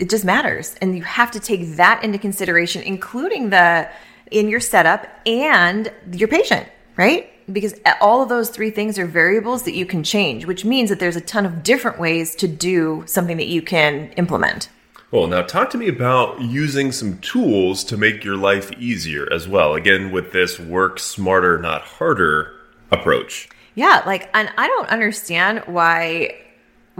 it 0.00 0.08
just 0.08 0.24
matters. 0.24 0.74
And 0.80 0.96
you 0.96 1.02
have 1.02 1.30
to 1.32 1.40
take 1.40 1.76
that 1.76 2.02
into 2.02 2.18
consideration, 2.18 2.82
including 2.82 3.50
the 3.50 3.88
in 4.30 4.48
your 4.48 4.60
setup 4.60 5.06
and 5.26 5.92
your 6.12 6.28
patient, 6.28 6.66
right? 6.96 7.30
Because 7.52 7.74
all 8.00 8.22
of 8.22 8.28
those 8.28 8.48
three 8.48 8.70
things 8.70 8.98
are 8.98 9.06
variables 9.06 9.64
that 9.64 9.74
you 9.74 9.84
can 9.84 10.02
change, 10.02 10.46
which 10.46 10.64
means 10.64 10.88
that 10.88 11.00
there's 11.00 11.16
a 11.16 11.20
ton 11.20 11.44
of 11.44 11.62
different 11.62 11.98
ways 11.98 12.34
to 12.36 12.48
do 12.48 13.02
something 13.06 13.36
that 13.36 13.48
you 13.48 13.60
can 13.60 14.10
implement. 14.12 14.68
Well, 15.10 15.26
now 15.26 15.42
talk 15.42 15.70
to 15.70 15.78
me 15.78 15.88
about 15.88 16.40
using 16.40 16.92
some 16.92 17.18
tools 17.18 17.82
to 17.84 17.96
make 17.96 18.24
your 18.24 18.36
life 18.36 18.70
easier 18.78 19.30
as 19.32 19.48
well. 19.48 19.74
Again, 19.74 20.12
with 20.12 20.32
this 20.32 20.60
work 20.60 21.00
smarter, 21.00 21.58
not 21.58 21.82
harder 21.82 22.52
approach. 22.92 23.48
Yeah, 23.74 24.02
like, 24.06 24.30
and 24.32 24.50
I 24.56 24.68
don't 24.68 24.88
understand 24.88 25.64
why 25.66 26.40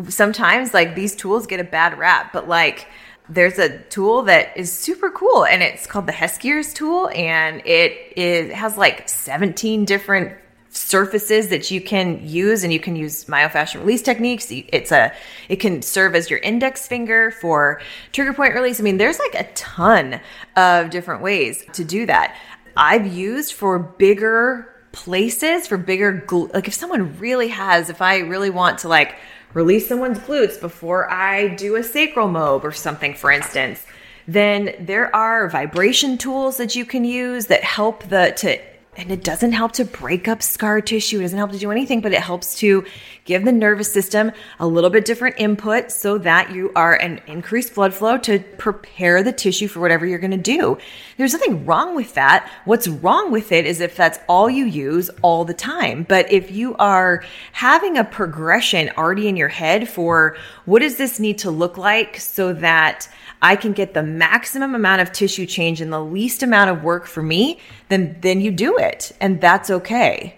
sometimes 0.09 0.75
like 0.75 0.95
these 0.95 1.15
tools 1.15 1.47
get 1.47 1.61
a 1.61 1.65
bad 1.65 1.99
rap, 1.99 2.33
but 2.33 2.49
like 2.49 2.89
there's 3.29 3.59
a 3.59 3.79
tool 3.85 4.23
that 4.23 4.57
is 4.57 4.73
super 4.73 5.11
cool 5.11 5.45
and 5.45 5.63
it's 5.63 5.87
called 5.87 6.07
the 6.07 6.13
Heskier's 6.13 6.75
tool 6.75 7.09
and 7.11 7.63
it 7.65 8.13
is 8.17 8.53
has 8.53 8.77
like 8.77 9.09
17 9.09 9.85
different 9.85 10.37
surfaces 10.71 11.49
that 11.49 11.71
you 11.71 11.81
can 11.81 12.27
use 12.27 12.63
and 12.63 12.73
you 12.73 12.81
can 12.81 12.95
use 12.97 13.25
myofascial 13.27 13.81
release 13.81 14.03
techniques. 14.03 14.49
It's 14.51 14.93
a 14.93 15.13
it 15.49 15.57
can 15.57 15.83
serve 15.83 16.15
as 16.15 16.31
your 16.31 16.39
index 16.41 16.87
finger 16.87 17.31
for 17.31 17.81
trigger 18.13 18.33
point 18.33 18.55
release. 18.55 18.81
I 18.81 18.83
mean 18.83 18.97
there's 18.97 19.19
like 19.19 19.35
a 19.35 19.53
ton 19.55 20.21
of 20.57 20.91
different 20.91 21.23
ways 21.23 21.65
to 21.75 21.85
do 21.85 22.07
that. 22.07 22.37
I've 22.77 23.07
used 23.07 23.53
for 23.53 23.79
bigger 23.79 24.67
places 24.93 25.69
for 25.69 25.77
bigger 25.77 26.27
like 26.53 26.67
if 26.67 26.75
someone 26.75 27.17
really 27.21 27.47
has 27.47 27.91
if 27.91 28.03
i 28.03 28.19
really 28.19 28.51
want 28.51 28.79
to 28.79 28.89
like 28.89 29.15
release 29.55 29.89
someone's 29.89 30.19
glutes 30.19 30.61
before 30.61 31.11
i 31.11 31.49
do 31.49 31.77
a 31.77 31.83
sacral 31.83 32.29
mob 32.29 32.65
or 32.65 32.73
something 32.73 33.15
for 33.15 33.31
instance 33.31 33.87
then 34.27 34.75
there 34.79 35.15
are 35.15 35.49
vibration 35.49 36.17
tools 36.17 36.57
that 36.57 36.77
you 36.77 36.85
can 36.85 37.05
use 37.05 37.47
that 37.47 37.65
help 37.65 38.09
the 38.09 38.33
to 38.37 38.59
and 38.97 39.13
it 39.13 39.23
doesn't 39.23 39.53
help 39.53 39.73
to 39.73 39.85
break 39.85 40.27
up 40.27 40.43
scar 40.43 40.81
tissue. 40.81 41.21
It 41.21 41.23
doesn't 41.23 41.39
help 41.39 41.53
to 41.53 41.59
do 41.59 41.71
anything, 41.71 42.01
but 42.01 42.13
it 42.13 42.21
helps 42.21 42.59
to 42.59 42.85
give 43.25 43.45
the 43.45 43.53
nervous 43.53 43.93
system 43.93 44.33
a 44.59 44.67
little 44.67 44.91
bit 44.91 45.05
different 45.05 45.37
input 45.39 45.93
so 45.93 46.19
that 46.19 46.53
you 46.53 46.73
are 46.75 46.95
an 46.95 47.21
increased 47.29 47.75
blood 47.75 47.95
flow 47.95 48.19
to 48.19 48.41
prepare 48.59 49.23
the 49.23 49.33
tissue 49.33 49.69
for 49.69 49.79
whatever 49.79 50.05
you're 50.05 50.19
going 50.19 50.33
to 50.33 50.37
do. 50.37 50.77
There's 51.17 51.33
nothing 51.33 51.65
wrong 51.65 51.95
with 51.95 52.15
that. 52.15 52.51
What's 52.65 52.89
wrong 52.89 53.31
with 53.31 53.53
it 53.53 53.65
is 53.65 53.81
if 53.81 53.95
that's 53.95 54.19
all 54.29 54.51
you 54.51 54.65
use 54.65 55.09
all 55.23 55.45
the 55.45 55.55
time. 55.55 56.05
But 56.09 56.33
if 56.33 56.51
you 56.51 56.75
are 56.77 57.25
having 57.53 57.97
a 57.97 58.05
progression 58.05 58.91
already 58.99 59.29
in 59.29 59.37
your 59.37 59.49
head 59.49 59.89
for 59.89 60.37
what 60.65 60.81
does 60.81 60.97
this 60.97 61.21
need 61.21 61.39
to 61.39 61.51
look 61.53 61.79
like 61.79 62.19
so 62.19 62.53
that 62.55 63.09
I 63.43 63.57
can 63.57 63.73
get 63.73 63.95
the 63.95 64.03
maximum 64.03 64.75
amount 64.75 65.01
of 65.01 65.13
tissue 65.13 65.47
change 65.47 65.81
in 65.81 65.91
the 65.91 66.03
least 66.03 66.43
amount 66.43 66.71
of 66.71 66.83
work 66.83 67.07
for 67.07 67.23
me, 67.23 67.59
then 67.89 68.17
then 68.21 68.41
you 68.41 68.51
do 68.51 68.77
it, 68.77 68.90
and 69.21 69.41
that's 69.41 69.71
okay. 69.71 70.37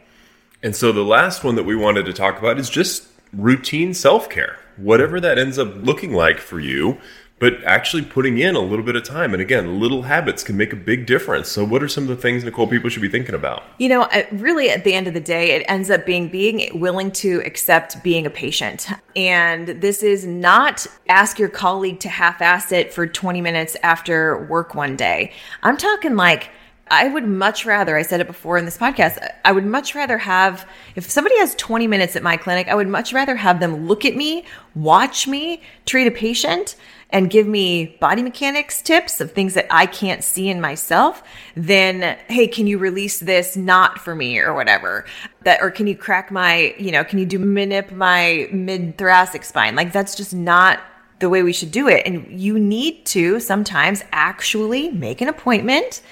And 0.62 0.76
so 0.76 0.92
the 0.92 1.04
last 1.04 1.42
one 1.44 1.56
that 1.56 1.64
we 1.64 1.74
wanted 1.74 2.06
to 2.06 2.12
talk 2.12 2.38
about 2.38 2.58
is 2.58 2.70
just 2.70 3.08
routine 3.32 3.94
self-care. 3.94 4.58
Whatever 4.76 5.20
that 5.20 5.38
ends 5.38 5.58
up 5.58 5.74
looking 5.76 6.12
like 6.12 6.38
for 6.38 6.60
you, 6.60 6.98
but 7.42 7.54
actually 7.64 8.02
putting 8.04 8.38
in 8.38 8.54
a 8.54 8.60
little 8.60 8.84
bit 8.84 8.94
of 8.94 9.02
time. 9.02 9.32
And 9.32 9.42
again, 9.42 9.80
little 9.80 10.02
habits 10.02 10.44
can 10.44 10.56
make 10.56 10.72
a 10.72 10.76
big 10.76 11.06
difference. 11.06 11.48
So, 11.48 11.64
what 11.64 11.82
are 11.82 11.88
some 11.88 12.04
of 12.04 12.08
the 12.08 12.14
things, 12.14 12.44
Nicole, 12.44 12.68
people 12.68 12.88
should 12.88 13.02
be 13.02 13.08
thinking 13.08 13.34
about? 13.34 13.64
You 13.78 13.88
know, 13.88 14.08
really 14.30 14.70
at 14.70 14.84
the 14.84 14.94
end 14.94 15.08
of 15.08 15.14
the 15.14 15.20
day, 15.20 15.50
it 15.50 15.64
ends 15.68 15.90
up 15.90 16.06
being 16.06 16.28
being 16.28 16.78
willing 16.78 17.10
to 17.12 17.42
accept 17.44 18.00
being 18.04 18.26
a 18.26 18.30
patient. 18.30 18.86
And 19.16 19.66
this 19.66 20.04
is 20.04 20.24
not 20.24 20.86
ask 21.08 21.36
your 21.40 21.48
colleague 21.48 21.98
to 22.00 22.08
half 22.08 22.40
ass 22.40 22.70
it 22.70 22.94
for 22.94 23.08
20 23.08 23.40
minutes 23.40 23.76
after 23.82 24.46
work 24.46 24.76
one 24.76 24.94
day. 24.94 25.32
I'm 25.64 25.76
talking 25.76 26.14
like, 26.14 26.50
I 26.92 27.08
would 27.08 27.24
much 27.26 27.64
rather, 27.64 27.96
I 27.96 28.02
said 28.02 28.20
it 28.20 28.26
before 28.26 28.58
in 28.58 28.66
this 28.66 28.76
podcast, 28.76 29.26
I 29.46 29.50
would 29.50 29.64
much 29.64 29.94
rather 29.94 30.18
have, 30.18 30.68
if 30.94 31.10
somebody 31.10 31.38
has 31.38 31.54
20 31.54 31.86
minutes 31.86 32.16
at 32.16 32.22
my 32.22 32.36
clinic, 32.36 32.68
I 32.68 32.74
would 32.74 32.86
much 32.86 33.14
rather 33.14 33.34
have 33.34 33.60
them 33.60 33.88
look 33.88 34.04
at 34.04 34.14
me, 34.14 34.44
watch 34.74 35.26
me, 35.26 35.62
treat 35.86 36.06
a 36.06 36.10
patient, 36.10 36.76
and 37.08 37.30
give 37.30 37.46
me 37.46 37.96
body 37.98 38.22
mechanics 38.22 38.82
tips 38.82 39.22
of 39.22 39.32
things 39.32 39.54
that 39.54 39.66
I 39.70 39.86
can't 39.86 40.22
see 40.22 40.50
in 40.50 40.60
myself, 40.60 41.22
then 41.54 42.18
hey, 42.28 42.46
can 42.46 42.66
you 42.66 42.76
release 42.76 43.20
this 43.20 43.56
not 43.56 43.98
for 43.98 44.14
me 44.14 44.38
or 44.38 44.52
whatever? 44.52 45.06
That 45.44 45.62
or 45.62 45.70
can 45.70 45.86
you 45.86 45.96
crack 45.96 46.30
my, 46.30 46.74
you 46.78 46.92
know, 46.92 47.04
can 47.04 47.18
you 47.18 47.26
do 47.26 47.38
manip 47.38 47.90
my 47.90 48.50
mid 48.52 48.98
thoracic 48.98 49.44
spine? 49.44 49.76
Like 49.76 49.94
that's 49.94 50.14
just 50.14 50.34
knot 50.34 50.78
the 51.20 51.30
way 51.30 51.42
we 51.42 51.54
should 51.54 51.70
do 51.70 51.88
it. 51.88 52.06
And 52.06 52.38
you 52.38 52.58
need 52.58 53.06
to 53.06 53.40
sometimes 53.40 54.04
actually 54.12 54.90
make 54.90 55.22
an 55.22 55.28
appointment 55.28 56.02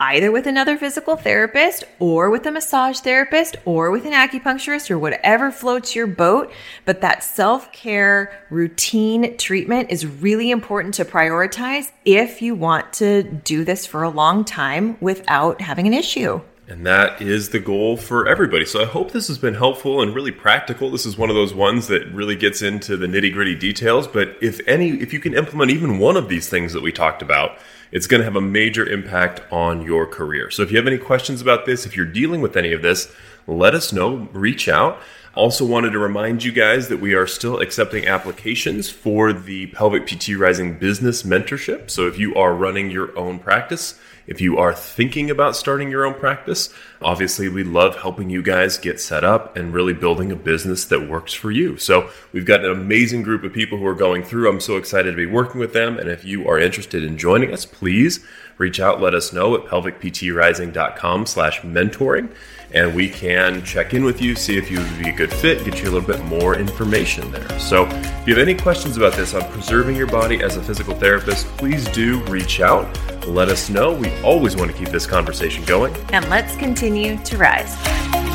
either 0.00 0.30
with 0.30 0.46
another 0.46 0.76
physical 0.76 1.16
therapist 1.16 1.84
or 1.98 2.30
with 2.30 2.46
a 2.46 2.52
massage 2.52 3.00
therapist 3.00 3.56
or 3.64 3.90
with 3.90 4.06
an 4.06 4.12
acupuncturist 4.12 4.90
or 4.90 4.98
whatever 4.98 5.50
floats 5.50 5.94
your 5.94 6.06
boat. 6.06 6.52
But 6.84 7.00
that 7.00 7.24
self 7.24 7.72
care 7.72 8.44
routine 8.50 9.36
treatment 9.36 9.90
is 9.90 10.06
really 10.06 10.50
important 10.50 10.94
to 10.94 11.04
prioritize 11.04 11.90
if 12.04 12.40
you 12.40 12.54
want 12.54 12.92
to 12.94 13.22
do 13.22 13.64
this 13.64 13.86
for 13.86 14.02
a 14.02 14.10
long 14.10 14.44
time 14.44 14.96
without 15.00 15.60
having 15.60 15.86
an 15.86 15.94
issue. 15.94 16.40
And 16.68 16.84
that 16.84 17.22
is 17.22 17.48
the 17.48 17.60
goal 17.60 17.96
for 17.96 18.28
everybody. 18.28 18.66
So 18.66 18.82
I 18.82 18.84
hope 18.84 19.12
this 19.12 19.28
has 19.28 19.38
been 19.38 19.54
helpful 19.54 20.02
and 20.02 20.14
really 20.14 20.30
practical. 20.30 20.90
This 20.90 21.06
is 21.06 21.16
one 21.16 21.30
of 21.30 21.34
those 21.34 21.54
ones 21.54 21.86
that 21.86 22.06
really 22.12 22.36
gets 22.36 22.60
into 22.60 22.98
the 22.98 23.06
nitty 23.06 23.32
gritty 23.32 23.54
details. 23.54 24.06
But 24.06 24.36
if 24.42 24.60
any, 24.68 24.90
if 24.90 25.14
you 25.14 25.18
can 25.18 25.32
implement 25.32 25.70
even 25.70 25.98
one 25.98 26.18
of 26.18 26.28
these 26.28 26.46
things 26.46 26.74
that 26.74 26.82
we 26.82 26.92
talked 26.92 27.22
about, 27.22 27.58
it's 27.90 28.06
going 28.06 28.20
to 28.20 28.24
have 28.24 28.36
a 28.36 28.40
major 28.40 28.86
impact 28.86 29.40
on 29.52 29.82
your 29.82 30.06
career. 30.06 30.50
So 30.50 30.62
if 30.62 30.70
you 30.70 30.76
have 30.76 30.86
any 30.86 30.98
questions 30.98 31.40
about 31.40 31.66
this, 31.66 31.86
if 31.86 31.96
you're 31.96 32.06
dealing 32.06 32.40
with 32.40 32.56
any 32.56 32.72
of 32.72 32.82
this, 32.82 33.12
let 33.46 33.74
us 33.74 33.92
know, 33.92 34.28
reach 34.32 34.68
out. 34.68 35.00
Also, 35.34 35.64
wanted 35.64 35.90
to 35.90 35.98
remind 35.98 36.42
you 36.42 36.52
guys 36.52 36.88
that 36.88 37.00
we 37.00 37.14
are 37.14 37.26
still 37.26 37.60
accepting 37.60 38.06
applications 38.06 38.90
for 38.90 39.32
the 39.32 39.66
Pelvic 39.68 40.06
PT 40.06 40.36
Rising 40.36 40.78
Business 40.78 41.22
Mentorship. 41.22 41.90
So, 41.90 42.06
if 42.06 42.18
you 42.18 42.34
are 42.34 42.54
running 42.54 42.90
your 42.90 43.16
own 43.16 43.38
practice, 43.38 43.98
if 44.28 44.42
you 44.42 44.58
are 44.58 44.74
thinking 44.74 45.30
about 45.30 45.56
starting 45.56 45.90
your 45.90 46.04
own 46.04 46.12
practice, 46.12 46.68
obviously 47.00 47.48
we 47.48 47.64
love 47.64 47.96
helping 47.96 48.28
you 48.28 48.42
guys 48.42 48.76
get 48.76 49.00
set 49.00 49.24
up 49.24 49.56
and 49.56 49.72
really 49.72 49.94
building 49.94 50.30
a 50.30 50.36
business 50.36 50.84
that 50.84 51.08
works 51.08 51.32
for 51.32 51.50
you. 51.50 51.78
So 51.78 52.10
we've 52.30 52.44
got 52.44 52.62
an 52.62 52.70
amazing 52.70 53.22
group 53.22 53.42
of 53.42 53.54
people 53.54 53.78
who 53.78 53.86
are 53.86 53.94
going 53.94 54.22
through. 54.22 54.50
I'm 54.50 54.60
so 54.60 54.76
excited 54.76 55.12
to 55.12 55.16
be 55.16 55.24
working 55.24 55.58
with 55.58 55.72
them. 55.72 55.98
And 55.98 56.10
if 56.10 56.26
you 56.26 56.46
are 56.46 56.58
interested 56.58 57.02
in 57.02 57.16
joining 57.16 57.54
us, 57.54 57.64
please 57.64 58.22
reach 58.58 58.78
out, 58.78 59.00
let 59.00 59.14
us 59.14 59.32
know 59.32 59.54
at 59.54 59.64
pelvicptrising.com 59.64 61.24
slash 61.24 61.62
mentoring 61.62 62.30
and 62.72 62.94
we 62.94 63.08
can 63.08 63.62
check 63.64 63.94
in 63.94 64.04
with 64.04 64.20
you, 64.20 64.34
see 64.34 64.56
if 64.56 64.70
you 64.70 64.78
would 64.78 64.98
be 64.98 65.08
a 65.08 65.12
good 65.12 65.32
fit, 65.32 65.64
get 65.64 65.82
you 65.82 65.90
a 65.90 65.92
little 65.92 66.06
bit 66.06 66.22
more 66.24 66.56
information 66.56 67.30
there. 67.32 67.58
So, 67.58 67.86
if 67.86 68.28
you 68.28 68.34
have 68.34 68.42
any 68.42 68.54
questions 68.54 68.96
about 68.96 69.14
this 69.14 69.34
on 69.34 69.42
preserving 69.52 69.96
your 69.96 70.06
body 70.06 70.42
as 70.42 70.56
a 70.56 70.62
physical 70.62 70.94
therapist, 70.94 71.46
please 71.56 71.86
do 71.86 72.22
reach 72.24 72.60
out. 72.60 72.86
Let 73.26 73.48
us 73.48 73.68
know. 73.68 73.92
We 73.92 74.14
always 74.22 74.56
want 74.56 74.70
to 74.70 74.76
keep 74.76 74.88
this 74.88 75.06
conversation 75.06 75.64
going. 75.64 75.94
And 76.12 76.28
let's 76.28 76.56
continue 76.56 77.16
to 77.24 77.36
rise. 77.36 78.27